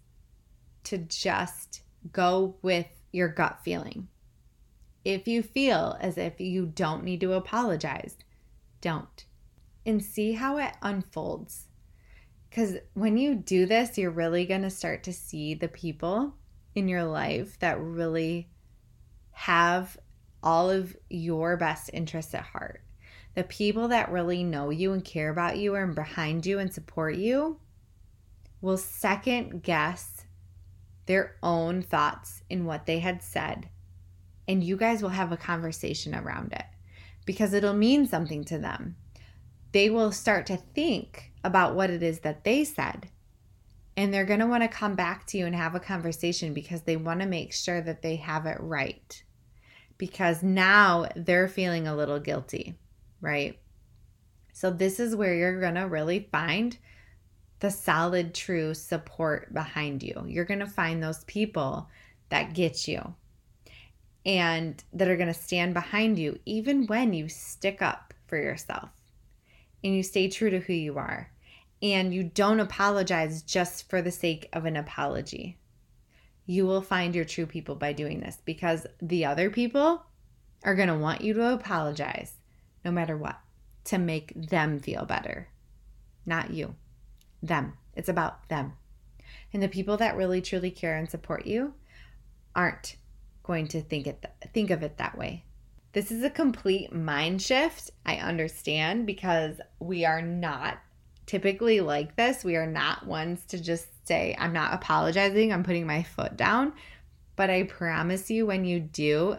to 0.85 0.98
just 0.98 1.83
go 2.12 2.57
with 2.62 2.87
your 3.12 3.29
gut 3.29 3.61
feeling. 3.62 4.09
If 5.04 5.28
you 5.28 5.42
feel 5.42 5.96
as 6.00 6.18
if 6.18 6.40
you 6.40 6.66
don't 6.66 7.04
need 7.04 7.20
to 7.20 7.32
apologize, 7.32 8.16
don't. 8.80 9.24
And 9.87 10.04
see 10.04 10.32
how 10.32 10.58
it 10.58 10.74
unfolds. 10.82 11.68
Because 12.48 12.76
when 12.94 13.16
you 13.16 13.34
do 13.34 13.66
this, 13.66 13.96
you're 13.98 14.11
really 14.11 14.46
going 14.46 14.62
to 14.62 14.70
start 14.70 15.02
to 15.04 15.12
see 15.12 15.54
the 15.54 15.68
people 15.68 16.34
in 16.74 16.88
your 16.88 17.04
life 17.04 17.58
that 17.61 17.80
really 17.80 18.48
have 19.32 19.96
all 20.42 20.70
of 20.70 20.96
your 21.08 21.56
best 21.56 21.90
interests 21.92 22.34
at 22.34 22.42
heart. 22.42 22.82
The 23.34 23.44
people 23.44 23.88
that 23.88 24.11
really 24.11 24.42
know 24.42 24.70
you 24.70 24.92
and 24.92 25.04
care 25.04 25.30
about 25.30 25.58
you 25.58 25.74
and 25.74 25.94
behind 25.94 26.44
you 26.44 26.58
and 26.58 26.72
support 26.72 27.16
you 27.16 27.61
will 28.61 28.76
second 28.76 29.62
guess 29.62 30.24
their 31.06 31.37
own 31.42 31.82
thoughts 31.82 32.42
in 32.50 32.64
what 32.64 32.87
they 32.87 32.98
had 32.98 33.22
said. 33.22 33.68
And 34.48 34.64
you 34.64 34.78
guys 34.78 35.02
will 35.02 35.11
have 35.11 35.30
a 35.30 35.37
conversation 35.37 36.14
around 36.14 36.52
it 36.52 36.64
because 37.26 37.52
it'll 37.52 37.74
mean 37.74 38.06
something 38.06 38.42
to 38.44 38.58
them. 38.58 38.96
They 39.72 39.90
will 39.90 40.11
start 40.11 40.46
to 40.46 40.56
think 40.56 41.30
about 41.44 41.74
what 41.74 41.90
it 41.90 42.02
is 42.02 42.20
that 42.20 42.44
they 42.44 42.64
said. 42.64 43.11
And 43.98 44.14
they're 44.14 44.24
going 44.24 44.40
to 44.40 44.46
want 44.46 44.62
to 44.62 44.68
come 44.68 44.94
back 44.94 45.26
to 45.26 45.38
you 45.38 45.44
and 45.44 45.54
have 45.54 45.74
a 45.74 45.80
conversation 45.80 46.54
because 46.54 46.82
they 46.82 46.96
want 46.96 47.20
to 47.20 47.26
make 47.26 47.52
sure 47.52 47.82
that 47.82 48.00
they 48.00 48.16
have 48.16 48.46
it 48.46 48.56
right. 48.61 49.22
Because 49.98 50.42
now 50.42 51.08
they're 51.14 51.48
feeling 51.48 51.87
a 51.87 51.96
little 51.96 52.20
guilty, 52.20 52.78
right? 53.20 53.58
So, 54.54 54.70
this 54.70 54.98
is 54.98 55.14
where 55.14 55.34
you're 55.34 55.61
going 55.61 55.74
to 55.74 55.82
really 55.82 56.28
find 56.32 56.78
the 57.61 57.70
solid, 57.70 58.34
true 58.34 58.72
support 58.72 59.52
behind 59.52 60.02
you. 60.02 60.24
You're 60.26 60.44
going 60.44 60.61
to 60.61 60.66
find 60.66 61.02
those 61.02 61.24
people 61.24 61.88
that 62.30 62.54
get 62.54 62.87
you 62.87 63.14
and 64.26 64.83
that 64.92 65.09
are 65.09 65.16
going 65.16 65.33
to 65.33 65.35
stand 65.35 65.74
behind 65.74 66.18
you 66.18 66.38
even 66.44 66.87
when 66.87 67.12
you 67.12 67.28
stick 67.28 67.81
up 67.81 68.14
for 68.26 68.37
yourself 68.37 68.90
and 69.83 69.94
you 69.94 70.02
stay 70.02 70.28
true 70.28 70.50
to 70.50 70.61
who 70.61 70.72
you 70.72 70.98
are 70.98 71.31
and 71.83 72.12
you 72.12 72.24
don't 72.24 72.61
apologize 72.61 73.42
just 73.42 73.88
for 73.88 74.02
the 74.02 74.11
sake 74.11 74.48
of 74.52 74.64
an 74.64 74.76
apology. 74.76 75.59
You 76.46 76.66
will 76.66 76.83
find 76.83 77.14
your 77.14 77.24
true 77.24 77.46
people 77.46 77.76
by 77.76 77.92
doing 77.92 78.20
this 78.20 78.38
because 78.44 78.87
the 79.00 79.24
other 79.24 79.50
people 79.50 80.02
are 80.64 80.74
going 80.74 80.88
to 80.88 80.96
want 80.96 81.20
you 81.20 81.35
to 81.35 81.52
apologize 81.52 82.33
no 82.85 82.90
matter 82.90 83.16
what 83.16 83.38
to 83.85 83.98
make 83.98 84.33
them 84.35 84.81
feel 84.81 85.04
better. 85.04 85.48
Not 86.26 86.50
you, 86.50 86.74
them. 87.42 87.74
It's 87.94 88.09
about 88.09 88.48
them. 88.48 88.72
And 89.52 89.62
the 89.62 89.68
people 89.68 89.96
that 89.98 90.16
really 90.16 90.40
truly 90.40 90.70
care 90.70 90.96
and 90.96 91.09
support 91.09 91.46
you 91.46 91.74
aren't 92.54 92.96
going 93.48 93.66
to 93.66 93.80
think 93.80 94.06
it 94.06 94.24
think 94.54 94.70
of 94.70 94.84
it 94.84 94.98
that 94.98 95.18
way. 95.18 95.42
This 95.92 96.12
is 96.12 96.22
a 96.22 96.30
complete 96.30 96.92
mind 96.92 97.42
shift. 97.42 97.90
I 98.06 98.16
understand 98.16 99.06
because 99.06 99.61
we 99.80 100.04
are 100.04 100.22
not 100.22 100.78
typically 101.26 101.80
like 101.80 102.14
this. 102.14 102.44
We 102.44 102.56
are 102.56 102.66
not 102.66 103.06
ones 103.06 103.44
to 103.46 103.61
just 103.61 103.87
say, 104.06 104.37
I'm 104.38 104.52
not 104.52 104.74
apologizing, 104.74 105.52
I'm 105.52 105.64
putting 105.64 105.87
my 105.87 106.02
foot 106.02 106.37
down. 106.37 106.74
But 107.37 107.50
I 107.50 107.62
promise 107.64 108.30
you, 108.30 108.46
when 108.46 108.64
you 108.64 108.80
do, 108.80 109.37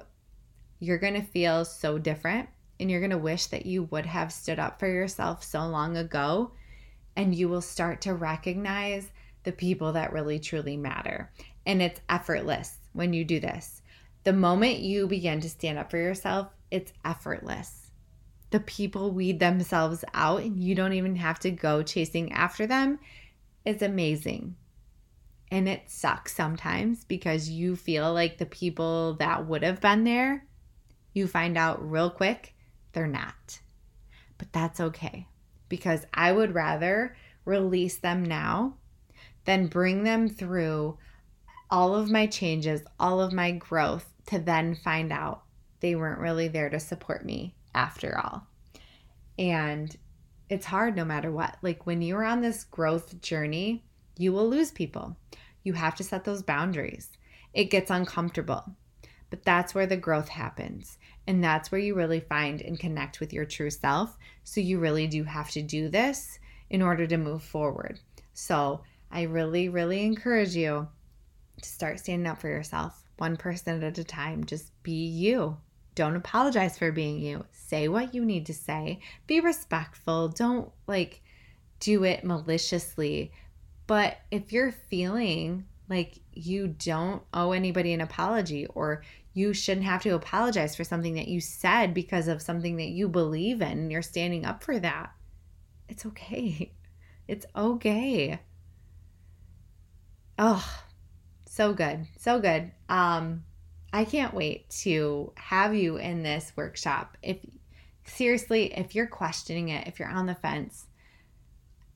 you're 0.79 0.97
going 0.97 1.13
to 1.13 1.21
feel 1.21 1.63
so 1.63 1.97
different 1.97 2.49
and 2.79 2.89
you're 2.89 3.01
going 3.01 3.09
to 3.11 3.17
wish 3.17 3.45
that 3.47 3.65
you 3.65 3.83
would 3.83 4.05
have 4.05 4.33
stood 4.33 4.57
up 4.57 4.79
for 4.79 4.87
yourself 4.87 5.43
so 5.43 5.65
long 5.67 5.97
ago. 5.97 6.51
And 7.15 7.35
you 7.35 7.47
will 7.47 7.61
start 7.61 8.01
to 8.01 8.13
recognize 8.13 9.11
the 9.43 9.51
people 9.51 9.93
that 9.93 10.13
really 10.13 10.39
truly 10.39 10.77
matter. 10.77 11.31
And 11.65 11.81
it's 11.81 12.01
effortless 12.09 12.77
when 12.93 13.13
you 13.13 13.23
do 13.23 13.39
this. 13.39 13.78
The 14.23 14.33
moment 14.33 14.79
you 14.79 15.07
begin 15.07 15.41
to 15.41 15.49
stand 15.49 15.77
up 15.77 15.91
for 15.91 15.97
yourself, 15.97 16.49
it's 16.71 16.93
effortless 17.03 17.79
the 18.51 18.59
people 18.59 19.11
weed 19.11 19.39
themselves 19.39 20.03
out 20.13 20.41
and 20.41 20.63
you 20.63 20.73
don't 20.73 20.93
even 20.93 21.15
have 21.15 21.39
to 21.39 21.51
go 21.51 21.83
chasing 21.83 22.31
after 22.31 22.65
them 22.65 22.99
is 23.65 23.81
amazing. 23.81 24.55
And 25.51 25.67
it 25.67 25.83
sucks 25.89 26.35
sometimes 26.35 27.03
because 27.03 27.49
you 27.49 27.75
feel 27.75 28.13
like 28.13 28.37
the 28.37 28.45
people 28.45 29.13
that 29.15 29.47
would 29.47 29.63
have 29.63 29.81
been 29.81 30.03
there, 30.03 30.45
you 31.13 31.27
find 31.27 31.57
out 31.57 31.89
real 31.89 32.09
quick 32.09 32.55
they're 32.93 33.07
not. 33.07 33.59
But 34.37 34.51
that's 34.51 34.79
okay 34.79 35.27
because 35.69 36.05
I 36.13 36.31
would 36.31 36.55
rather 36.55 37.15
release 37.45 37.97
them 37.97 38.23
now 38.23 38.75
than 39.45 39.67
bring 39.67 40.03
them 40.03 40.27
through 40.27 40.97
all 41.71 41.95
of 41.95 42.09
my 42.09 42.25
changes, 42.27 42.81
all 42.99 43.21
of 43.21 43.33
my 43.33 43.51
growth 43.51 44.11
to 44.27 44.39
then 44.39 44.75
find 44.75 45.11
out 45.11 45.43
they 45.79 45.95
weren't 45.95 46.19
really 46.19 46.47
there 46.47 46.69
to 46.69 46.79
support 46.79 47.25
me 47.25 47.55
after 47.73 48.17
all. 48.17 48.47
And 49.37 49.95
it's 50.49 50.65
hard 50.65 50.95
no 50.95 51.05
matter 51.05 51.31
what. 51.31 51.57
Like 51.61 51.85
when 51.85 52.01
you're 52.01 52.25
on 52.25 52.41
this 52.41 52.63
growth 52.63 53.21
journey, 53.21 53.83
you 54.17 54.33
will 54.33 54.49
lose 54.49 54.71
people. 54.71 55.15
You 55.63 55.73
have 55.73 55.95
to 55.95 56.03
set 56.03 56.25
those 56.25 56.41
boundaries. 56.41 57.11
It 57.53 57.65
gets 57.65 57.91
uncomfortable, 57.91 58.75
but 59.29 59.43
that's 59.43 59.73
where 59.73 59.87
the 59.87 59.97
growth 59.97 60.29
happens. 60.29 60.97
And 61.27 61.43
that's 61.43 61.71
where 61.71 61.81
you 61.81 61.95
really 61.95 62.19
find 62.19 62.61
and 62.61 62.79
connect 62.79 63.19
with 63.19 63.31
your 63.31 63.45
true 63.45 63.69
self. 63.69 64.17
So 64.43 64.61
you 64.61 64.79
really 64.79 65.07
do 65.07 65.23
have 65.23 65.51
to 65.51 65.61
do 65.61 65.87
this 65.89 66.39
in 66.69 66.81
order 66.81 67.05
to 67.07 67.17
move 67.17 67.43
forward. 67.43 67.99
So 68.33 68.81
I 69.11 69.23
really, 69.23 69.69
really 69.69 70.03
encourage 70.03 70.55
you 70.55 70.87
to 71.61 71.69
start 71.69 71.99
standing 71.99 72.27
up 72.27 72.39
for 72.39 72.47
yourself 72.47 73.03
one 73.17 73.37
person 73.37 73.83
at 73.83 73.97
a 73.97 74.03
time. 74.03 74.45
Just 74.45 74.71
be 74.83 75.05
you. 75.05 75.57
Don't 75.95 76.15
apologize 76.15 76.77
for 76.77 76.91
being 76.91 77.19
you. 77.19 77.45
Say 77.51 77.87
what 77.87 78.13
you 78.15 78.23
need 78.23 78.45
to 78.45 78.53
say. 78.53 78.99
Be 79.27 79.39
respectful. 79.39 80.29
Don't 80.29 80.71
like 80.87 81.21
do 81.79 82.03
it 82.03 82.23
maliciously. 82.23 83.31
But 83.87 84.17
if 84.31 84.53
you're 84.53 84.71
feeling 84.71 85.65
like 85.89 86.19
you 86.33 86.67
don't 86.67 87.23
owe 87.33 87.51
anybody 87.51 87.93
an 87.93 88.01
apology 88.01 88.67
or 88.67 89.03
you 89.33 89.53
shouldn't 89.53 89.85
have 89.85 90.03
to 90.03 90.15
apologize 90.15 90.75
for 90.75 90.83
something 90.83 91.15
that 91.15 91.27
you 91.27 91.41
said 91.41 91.93
because 91.93 92.27
of 92.27 92.41
something 92.41 92.77
that 92.77 92.89
you 92.89 93.07
believe 93.07 93.61
in 93.61 93.71
and 93.71 93.91
you're 93.91 94.01
standing 94.01 94.45
up 94.45 94.63
for 94.63 94.79
that, 94.79 95.11
it's 95.87 96.05
okay. 96.05 96.71
It's 97.27 97.45
okay. 97.55 98.39
Oh, 100.39 100.83
so 101.59 101.73
good. 101.73 102.07
So 102.17 102.39
good. 102.39 102.71
Um 102.87 103.43
I 103.91 104.05
can't 104.05 104.33
wait 104.33 104.69
to 104.83 105.33
have 105.35 105.75
you 105.75 105.97
in 105.97 106.23
this 106.23 106.53
workshop. 106.55 107.17
If 107.21 107.37
seriously, 108.05 108.73
if 108.73 108.95
you're 108.95 109.07
questioning 109.07 109.67
it, 109.67 109.85
if 109.85 109.99
you're 109.99 110.07
on 110.07 110.25
the 110.25 110.35
fence, 110.35 110.85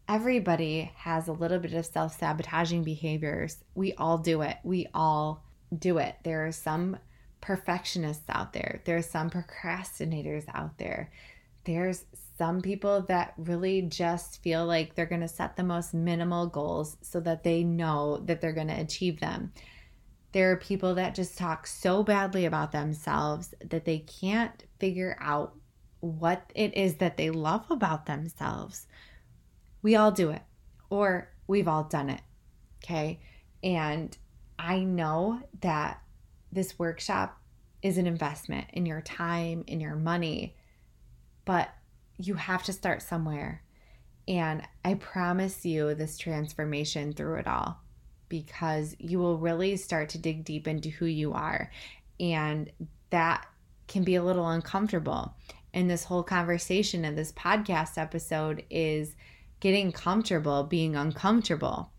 everybody 0.10 0.91
has 0.95 1.30
a 1.30 1.34
little 1.34 1.60
bit 1.60 1.73
of 1.73 1.86
self 1.86 2.19
sabotaging 2.19 2.84
behaviors. 2.84 3.63
We 3.73 3.93
all 3.93 4.17
do 4.17 4.41
it. 4.41 4.58
We 4.63 4.88
all 4.93 5.45
do 5.80 5.97
it. 5.97 6.15
There 6.23 6.45
are 6.45 6.52
some 6.52 6.97
perfectionists 7.39 8.30
out 8.30 8.52
there, 8.52 8.82
there 8.84 8.97
are 8.97 9.02
some 9.02 9.30
procrastinators 9.30 10.43
out 10.54 10.78
there. 10.78 11.10
There's 11.63 12.04
some 12.38 12.62
people 12.62 13.02
that 13.04 13.34
really 13.38 13.84
just 13.84 14.41
feel 14.41 14.65
like 14.65 14.96
they're 14.96 15.06
going 15.06 15.22
to 15.22 15.28
set 15.28 15.56
the 15.56 15.63
most 15.63 15.93
minimal 15.93 16.48
goals 16.48 16.98
so 17.02 17.19
that 17.19 17.43
they 17.43 17.63
know 17.63 18.17
that 18.26 18.41
they're 18.41 18.54
going 18.54 18.67
to 18.67 18.80
achieve 18.80 19.19
them. 19.19 19.54
There 20.32 20.52
are 20.52 20.58
people 20.58 20.96
that 20.96 21.13
just 21.13 21.38
talk 21.38 21.67
so 21.67 22.02
badly 22.04 22.46
about 22.46 22.72
themselves 22.72 23.54
that 23.69 23.86
they 23.86 24.00
can't 24.00 24.63
figure 24.80 25.15
out 25.19 25.56
what 26.00 26.52
it 26.56 26.76
is 26.76 26.96
that 26.96 27.17
they 27.17 27.30
love 27.30 27.65
about 27.69 28.08
themselves. 28.08 28.88
We 29.84 29.96
all 29.96 30.12
do 30.12 30.32
it, 30.32 30.41
or 30.89 31.30
we've 31.48 31.67
all 31.67 31.84
done 31.84 32.10
it. 32.10 32.22
Okay. 32.84 33.19
And 33.63 34.17
I 34.58 34.80
know 34.80 35.41
that 35.62 36.02
this 36.52 36.78
workshop 36.80 37.39
is 37.82 37.98
an 37.98 38.08
investment 38.08 38.67
in 38.74 38.86
your 38.86 39.02
time, 39.02 39.63
in 39.67 39.80
your 39.80 39.96
money, 39.96 40.56
but 41.46 41.69
you 42.17 42.36
have 42.36 42.63
to 42.63 42.73
start 42.73 43.02
somewhere. 43.02 43.63
And 44.28 44.63
I 44.86 44.93
promise 44.95 45.65
you 45.65 45.93
this 45.95 46.17
transformation 46.17 47.13
through 47.13 47.39
it 47.39 47.47
all 47.47 47.80
because 48.30 48.95
you 48.99 49.19
will 49.19 49.38
really 49.38 49.76
start 49.76 50.10
to 50.10 50.17
dig 50.17 50.45
deep 50.45 50.67
into 50.67 50.89
who 50.89 51.06
you 51.06 51.34
are. 51.34 51.69
And 52.19 52.71
that 53.10 53.45
can 53.88 54.04
be 54.04 54.15
a 54.15 54.23
little 54.23 54.47
uncomfortable. 54.47 55.36
And 55.73 55.89
this 55.89 56.04
whole 56.04 56.23
conversation 56.23 57.06
and 57.06 57.17
this 57.17 57.32
podcast 57.32 57.97
episode 57.97 58.63
is 58.69 59.15
getting 59.60 59.91
comfortable 59.91 60.63
being 60.63 60.95
uncomfortable. 60.95 61.91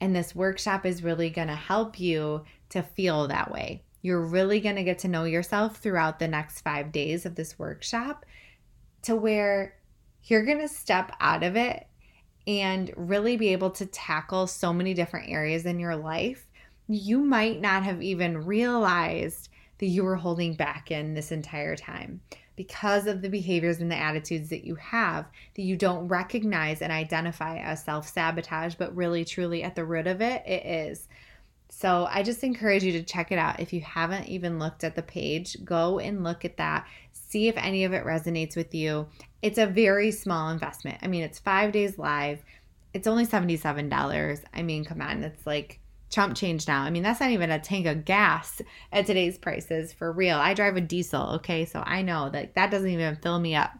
And 0.00 0.14
this 0.14 0.34
workshop 0.34 0.86
is 0.86 1.02
really 1.02 1.30
going 1.30 1.48
to 1.48 1.54
help 1.54 1.98
you 1.98 2.44
to 2.70 2.82
feel 2.82 3.28
that 3.28 3.50
way. 3.50 3.82
You're 4.02 4.24
really 4.24 4.60
going 4.60 4.76
to 4.76 4.84
get 4.84 5.00
to 5.00 5.08
know 5.08 5.24
yourself 5.24 5.78
throughout 5.78 6.18
the 6.18 6.28
next 6.28 6.60
five 6.60 6.92
days 6.92 7.26
of 7.26 7.34
this 7.34 7.58
workshop 7.58 8.24
to 9.02 9.16
where 9.16 9.74
you're 10.24 10.44
going 10.44 10.60
to 10.60 10.68
step 10.68 11.12
out 11.20 11.42
of 11.42 11.56
it 11.56 11.86
and 12.46 12.92
really 12.96 13.36
be 13.36 13.48
able 13.48 13.70
to 13.70 13.86
tackle 13.86 14.46
so 14.46 14.72
many 14.72 14.94
different 14.94 15.30
areas 15.30 15.66
in 15.66 15.78
your 15.78 15.96
life, 15.96 16.46
you 16.88 17.24
might 17.24 17.60
not 17.60 17.82
have 17.82 18.02
even 18.02 18.44
realized 18.44 19.48
that 19.78 19.86
you 19.86 20.04
were 20.04 20.16
holding 20.16 20.54
back 20.54 20.90
in 20.90 21.14
this 21.14 21.32
entire 21.32 21.76
time 21.76 22.20
because 22.54 23.06
of 23.06 23.20
the 23.20 23.28
behaviors 23.28 23.80
and 23.80 23.90
the 23.90 23.96
attitudes 23.96 24.48
that 24.48 24.64
you 24.64 24.74
have 24.76 25.26
that 25.54 25.62
you 25.62 25.76
don't 25.76 26.08
recognize 26.08 26.80
and 26.80 26.90
identify 26.90 27.58
as 27.58 27.84
self 27.84 28.08
sabotage, 28.08 28.74
but 28.74 28.94
really, 28.96 29.24
truly 29.24 29.62
at 29.62 29.74
the 29.74 29.84
root 29.84 30.06
of 30.06 30.22
it, 30.22 30.42
it 30.46 30.64
is. 30.64 31.06
So 31.68 32.08
I 32.10 32.22
just 32.22 32.42
encourage 32.42 32.82
you 32.82 32.92
to 32.92 33.02
check 33.02 33.30
it 33.30 33.38
out. 33.38 33.60
If 33.60 33.72
you 33.72 33.82
haven't 33.82 34.28
even 34.28 34.58
looked 34.58 34.82
at 34.82 34.96
the 34.96 35.02
page, 35.02 35.62
go 35.64 35.98
and 35.98 36.24
look 36.24 36.44
at 36.44 36.56
that. 36.56 36.86
See 37.28 37.48
if 37.48 37.56
any 37.56 37.84
of 37.84 37.92
it 37.92 38.04
resonates 38.04 38.56
with 38.56 38.72
you. 38.72 39.08
It's 39.42 39.58
a 39.58 39.66
very 39.66 40.12
small 40.12 40.50
investment. 40.50 40.98
I 41.02 41.08
mean, 41.08 41.24
it's 41.24 41.40
five 41.40 41.72
days 41.72 41.98
live. 41.98 42.40
It's 42.94 43.08
only 43.08 43.26
$77. 43.26 44.44
I 44.54 44.62
mean, 44.62 44.84
come 44.84 45.02
on, 45.02 45.24
it's 45.24 45.44
like 45.44 45.80
chump 46.08 46.36
change 46.36 46.68
now. 46.68 46.82
I 46.82 46.90
mean, 46.90 47.02
that's 47.02 47.18
not 47.20 47.30
even 47.30 47.50
a 47.50 47.58
tank 47.58 47.86
of 47.86 48.04
gas 48.04 48.62
at 48.92 49.06
today's 49.06 49.38
prices 49.38 49.92
for 49.92 50.12
real. 50.12 50.36
I 50.36 50.54
drive 50.54 50.76
a 50.76 50.80
diesel, 50.80 51.30
okay? 51.34 51.64
So 51.64 51.82
I 51.84 52.02
know 52.02 52.30
that 52.30 52.54
that 52.54 52.70
doesn't 52.70 52.88
even 52.88 53.16
fill 53.16 53.40
me 53.40 53.56
up. 53.56 53.72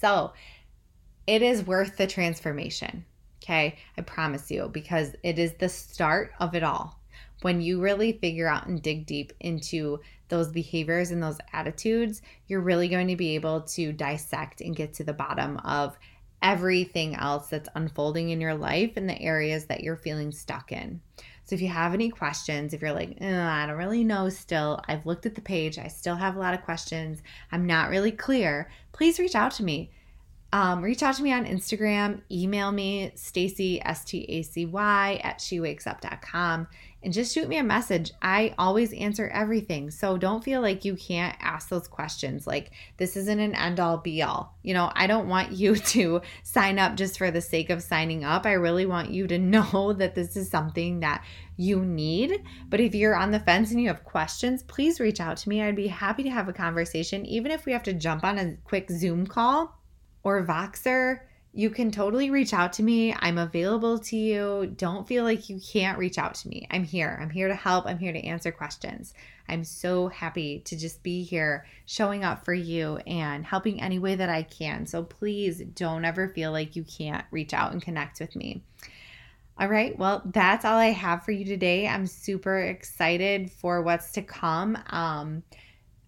So 0.00 0.32
it 1.26 1.42
is 1.42 1.66
worth 1.66 1.96
the 1.96 2.06
transformation, 2.06 3.04
okay? 3.42 3.76
I 3.98 4.02
promise 4.02 4.52
you, 4.52 4.70
because 4.72 5.16
it 5.24 5.40
is 5.40 5.54
the 5.54 5.68
start 5.68 6.32
of 6.38 6.54
it 6.54 6.62
all. 6.62 7.01
When 7.42 7.60
you 7.60 7.80
really 7.80 8.12
figure 8.12 8.48
out 8.48 8.66
and 8.66 8.82
dig 8.82 9.06
deep 9.06 9.32
into 9.40 10.00
those 10.28 10.50
behaviors 10.50 11.10
and 11.10 11.22
those 11.22 11.38
attitudes, 11.52 12.22
you're 12.46 12.60
really 12.60 12.88
going 12.88 13.08
to 13.08 13.16
be 13.16 13.34
able 13.34 13.60
to 13.62 13.92
dissect 13.92 14.60
and 14.60 14.74
get 14.74 14.94
to 14.94 15.04
the 15.04 15.12
bottom 15.12 15.58
of 15.58 15.98
everything 16.42 17.14
else 17.14 17.48
that's 17.48 17.68
unfolding 17.74 18.30
in 18.30 18.40
your 18.40 18.54
life 18.54 18.92
and 18.96 19.08
the 19.08 19.20
areas 19.20 19.66
that 19.66 19.82
you're 19.82 19.96
feeling 19.96 20.32
stuck 20.32 20.72
in. 20.72 21.00
So 21.44 21.54
if 21.54 21.62
you 21.62 21.68
have 21.68 21.92
any 21.92 22.08
questions, 22.08 22.72
if 22.72 22.80
you're 22.80 22.92
like, 22.92 23.20
I 23.20 23.66
don't 23.66 23.76
really 23.76 24.04
know 24.04 24.28
still, 24.28 24.80
I've 24.88 25.06
looked 25.06 25.26
at 25.26 25.34
the 25.34 25.40
page, 25.40 25.78
I 25.78 25.88
still 25.88 26.16
have 26.16 26.36
a 26.36 26.40
lot 26.40 26.54
of 26.54 26.62
questions, 26.62 27.22
I'm 27.50 27.66
not 27.66 27.90
really 27.90 28.12
clear, 28.12 28.70
please 28.92 29.18
reach 29.18 29.34
out 29.34 29.52
to 29.52 29.64
me. 29.64 29.90
Um, 30.54 30.82
reach 30.82 31.02
out 31.02 31.14
to 31.16 31.22
me 31.22 31.32
on 31.32 31.46
Instagram, 31.46 32.20
email 32.30 32.72
me, 32.72 33.12
Stacy, 33.14 33.80
S 33.82 34.04
T 34.04 34.26
A 34.28 34.42
C 34.42 34.66
Y, 34.66 35.20
at 35.24 35.38
shewakesUp.com 35.38 36.68
and 37.04 37.12
just 37.12 37.34
shoot 37.34 37.48
me 37.48 37.56
a 37.58 37.64
message. 37.64 38.12
I 38.22 38.54
always 38.58 38.92
answer 38.92 39.28
everything. 39.28 39.90
So 39.90 40.16
don't 40.16 40.44
feel 40.44 40.60
like 40.60 40.84
you 40.84 40.94
can't 40.94 41.36
ask 41.40 41.68
those 41.68 41.88
questions. 41.88 42.46
Like, 42.46 42.70
this 42.96 43.16
isn't 43.16 43.40
an 43.40 43.54
end 43.54 43.80
all 43.80 43.98
be 43.98 44.22
all. 44.22 44.56
You 44.62 44.74
know, 44.74 44.92
I 44.94 45.06
don't 45.06 45.28
want 45.28 45.52
you 45.52 45.74
to 45.92 46.22
sign 46.44 46.78
up 46.78 46.96
just 46.96 47.18
for 47.18 47.30
the 47.30 47.40
sake 47.40 47.70
of 47.70 47.82
signing 47.82 48.24
up. 48.24 48.46
I 48.46 48.52
really 48.52 48.86
want 48.86 49.10
you 49.10 49.26
to 49.26 49.38
know 49.52 49.92
that 49.94 50.14
this 50.14 50.36
is 50.36 50.48
something 50.48 51.00
that 51.00 51.24
you 51.56 51.84
need. 51.84 52.42
But 52.68 52.80
if 52.80 52.94
you're 52.94 53.16
on 53.16 53.30
the 53.30 53.40
fence 53.40 53.70
and 53.70 53.80
you 53.80 53.88
have 53.88 54.04
questions, 54.04 54.62
please 54.62 55.00
reach 55.00 55.20
out 55.20 55.36
to 55.38 55.48
me. 55.48 55.62
I'd 55.62 55.76
be 55.76 55.88
happy 55.88 56.22
to 56.22 56.30
have 56.30 56.48
a 56.48 56.52
conversation, 56.52 57.26
even 57.26 57.50
if 57.50 57.66
we 57.66 57.72
have 57.72 57.82
to 57.84 57.92
jump 57.92 58.24
on 58.24 58.38
a 58.38 58.56
quick 58.64 58.90
Zoom 58.90 59.26
call 59.26 59.76
or 60.22 60.46
Voxer 60.46 61.20
you 61.54 61.68
can 61.68 61.90
totally 61.90 62.30
reach 62.30 62.54
out 62.54 62.72
to 62.74 62.82
me. 62.82 63.14
I'm 63.18 63.36
available 63.36 63.98
to 63.98 64.16
you. 64.16 64.72
Don't 64.76 65.06
feel 65.06 65.22
like 65.24 65.50
you 65.50 65.60
can't 65.60 65.98
reach 65.98 66.16
out 66.16 66.34
to 66.36 66.48
me. 66.48 66.66
I'm 66.70 66.84
here. 66.84 67.18
I'm 67.20 67.28
here 67.28 67.48
to 67.48 67.54
help. 67.54 67.84
I'm 67.86 67.98
here 67.98 68.12
to 68.12 68.24
answer 68.24 68.50
questions. 68.50 69.12
I'm 69.48 69.64
so 69.64 70.08
happy 70.08 70.60
to 70.60 70.78
just 70.78 71.02
be 71.02 71.24
here 71.24 71.66
showing 71.84 72.24
up 72.24 72.44
for 72.44 72.54
you 72.54 72.96
and 73.06 73.44
helping 73.44 73.82
any 73.82 73.98
way 73.98 74.14
that 74.14 74.30
I 74.30 74.44
can. 74.44 74.86
So 74.86 75.02
please 75.02 75.58
don't 75.58 76.06
ever 76.06 76.28
feel 76.28 76.52
like 76.52 76.74
you 76.74 76.84
can't 76.84 77.26
reach 77.30 77.52
out 77.52 77.72
and 77.72 77.82
connect 77.82 78.18
with 78.18 78.34
me. 78.34 78.62
All 79.58 79.68
right, 79.68 79.96
well, 79.98 80.22
that's 80.24 80.64
all 80.64 80.78
I 80.78 80.86
have 80.86 81.24
for 81.24 81.32
you 81.32 81.44
today. 81.44 81.86
I'm 81.86 82.06
super 82.06 82.58
excited 82.60 83.50
for 83.50 83.82
what's 83.82 84.12
to 84.12 84.22
come. 84.22 84.78
Um, 84.86 85.42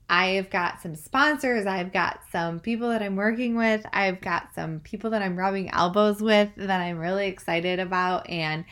I've 0.08 0.50
got 0.50 0.82
some 0.82 0.94
sponsors, 0.94 1.66
I've 1.66 1.92
got 1.92 2.20
some 2.30 2.60
people 2.60 2.90
that 2.90 3.02
I'm 3.02 3.16
working 3.16 3.56
with, 3.56 3.86
I've 3.92 4.20
got 4.20 4.54
some 4.54 4.80
people 4.80 5.10
that 5.10 5.22
I'm 5.22 5.36
rubbing 5.36 5.70
elbows 5.70 6.20
with 6.20 6.50
that 6.56 6.80
I'm 6.80 6.98
really 6.98 7.26
excited 7.26 7.80
about. 7.80 8.28
And 8.28 8.64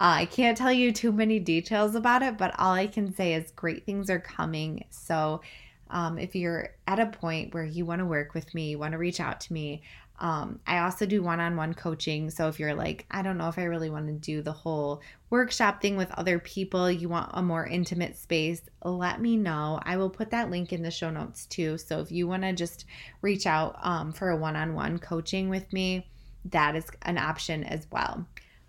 uh, 0.00 0.18
I 0.18 0.24
can't 0.26 0.58
tell 0.58 0.72
you 0.72 0.90
too 0.90 1.12
many 1.12 1.38
details 1.38 1.94
about 1.94 2.22
it, 2.22 2.36
but 2.36 2.58
all 2.58 2.72
I 2.72 2.88
can 2.88 3.14
say 3.14 3.34
is 3.34 3.52
great 3.52 3.86
things 3.86 4.10
are 4.10 4.18
coming. 4.18 4.84
So 4.90 5.42
um, 5.90 6.18
if 6.18 6.34
you're 6.34 6.70
at 6.88 6.98
a 6.98 7.06
point 7.06 7.54
where 7.54 7.64
you 7.64 7.84
want 7.84 8.00
to 8.00 8.06
work 8.06 8.34
with 8.34 8.52
me, 8.52 8.70
you 8.70 8.78
want 8.78 8.92
to 8.92 8.98
reach 8.98 9.20
out 9.20 9.40
to 9.42 9.52
me, 9.52 9.82
Um, 10.22 10.60
I 10.68 10.78
also 10.78 11.04
do 11.04 11.20
one 11.20 11.40
on 11.40 11.56
one 11.56 11.74
coaching. 11.74 12.30
So 12.30 12.46
if 12.46 12.60
you're 12.60 12.74
like, 12.74 13.06
I 13.10 13.22
don't 13.22 13.36
know 13.36 13.48
if 13.48 13.58
I 13.58 13.64
really 13.64 13.90
want 13.90 14.06
to 14.06 14.12
do 14.12 14.40
the 14.40 14.52
whole 14.52 15.02
workshop 15.30 15.82
thing 15.82 15.96
with 15.96 16.12
other 16.12 16.38
people, 16.38 16.88
you 16.88 17.08
want 17.08 17.32
a 17.34 17.42
more 17.42 17.66
intimate 17.66 18.16
space, 18.16 18.62
let 18.84 19.20
me 19.20 19.36
know. 19.36 19.80
I 19.82 19.96
will 19.96 20.08
put 20.08 20.30
that 20.30 20.48
link 20.48 20.72
in 20.72 20.80
the 20.80 20.92
show 20.92 21.10
notes 21.10 21.46
too. 21.46 21.76
So 21.76 21.98
if 21.98 22.12
you 22.12 22.28
want 22.28 22.44
to 22.44 22.52
just 22.52 22.84
reach 23.20 23.48
out 23.48 23.76
um, 23.82 24.12
for 24.12 24.30
a 24.30 24.36
one 24.36 24.54
on 24.54 24.74
one 24.74 24.98
coaching 24.98 25.48
with 25.48 25.72
me, 25.72 26.06
that 26.50 26.76
is 26.76 26.86
an 27.02 27.18
option 27.18 27.64
as 27.64 27.88
well. 27.90 28.24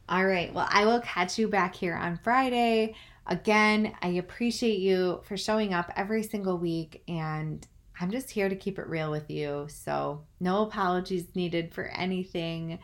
All 0.10 0.26
right. 0.26 0.52
Well, 0.52 0.68
I 0.72 0.86
will 0.86 1.02
catch 1.02 1.38
you 1.38 1.48
back 1.48 1.76
here 1.76 1.96
on 1.96 2.20
Friday. 2.24 2.96
Again, 3.28 3.94
I 4.02 4.08
appreciate 4.08 4.80
you 4.80 5.22
for 5.24 5.38
showing 5.38 5.72
up 5.72 5.92
every 5.96 6.24
single 6.24 6.58
week 6.58 7.04
and 7.08 7.66
I'm 8.00 8.12
just 8.12 8.32
here 8.32 8.50
to 8.50 8.56
keep 8.56 8.80
it 8.80 8.88
real 8.88 9.12
with 9.12 9.30
you. 9.30 9.68
So, 9.70 10.26
no 10.40 10.64
apologies 10.64 11.36
needed 11.36 11.74
for 11.74 11.86
anything. 11.86 12.80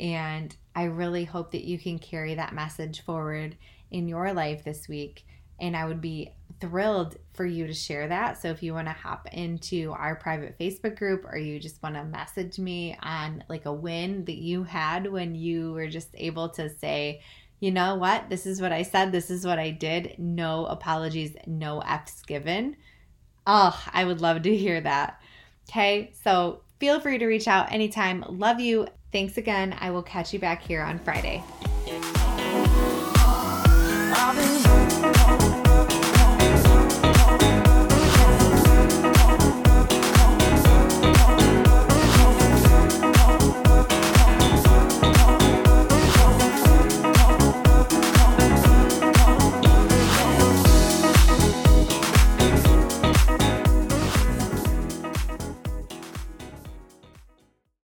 And 0.00 0.54
I 0.74 0.84
really 0.84 1.24
hope 1.24 1.52
that 1.52 1.64
you 1.64 1.78
can 1.78 1.98
carry 1.98 2.34
that 2.34 2.54
message 2.54 3.02
forward 3.02 3.56
in 3.90 4.08
your 4.08 4.32
life 4.32 4.64
this 4.64 4.88
week. 4.88 5.24
And 5.58 5.76
I 5.76 5.86
would 5.86 6.00
be 6.00 6.32
thrilled 6.60 7.16
for 7.34 7.44
you 7.44 7.66
to 7.66 7.72
share 7.72 8.08
that. 8.08 8.40
So, 8.40 8.48
if 8.48 8.62
you 8.62 8.72
want 8.72 8.88
to 8.88 8.94
hop 8.94 9.28
into 9.32 9.92
our 9.92 10.16
private 10.16 10.58
Facebook 10.58 10.96
group 10.96 11.26
or 11.26 11.36
you 11.36 11.60
just 11.60 11.82
want 11.82 11.96
to 11.96 12.04
message 12.04 12.58
me 12.58 12.96
on 13.02 13.44
like 13.48 13.66
a 13.66 13.72
win 13.72 14.24
that 14.24 14.36
you 14.36 14.64
had 14.64 15.10
when 15.10 15.34
you 15.34 15.72
were 15.72 15.88
just 15.88 16.08
able 16.14 16.48
to 16.50 16.70
say, 16.70 17.20
you 17.60 17.70
know 17.70 17.94
what, 17.96 18.28
this 18.28 18.46
is 18.46 18.60
what 18.60 18.72
I 18.72 18.82
said, 18.82 19.12
this 19.12 19.30
is 19.30 19.46
what 19.46 19.58
I 19.58 19.70
did, 19.70 20.14
no 20.18 20.66
apologies, 20.66 21.36
no 21.46 21.80
F's 21.80 22.22
given 22.22 22.76
Oh, 23.46 23.80
I 23.92 24.04
would 24.04 24.20
love 24.20 24.42
to 24.42 24.56
hear 24.56 24.80
that. 24.80 25.20
Okay, 25.68 26.12
so 26.24 26.60
feel 26.80 27.00
free 27.00 27.18
to 27.18 27.26
reach 27.26 27.48
out 27.48 27.72
anytime. 27.72 28.24
Love 28.28 28.60
you. 28.60 28.88
Thanks 29.12 29.36
again. 29.36 29.76
I 29.78 29.90
will 29.90 30.02
catch 30.02 30.32
you 30.32 30.38
back 30.38 30.62
here 30.62 30.82
on 30.82 30.98
Friday. 30.98 31.42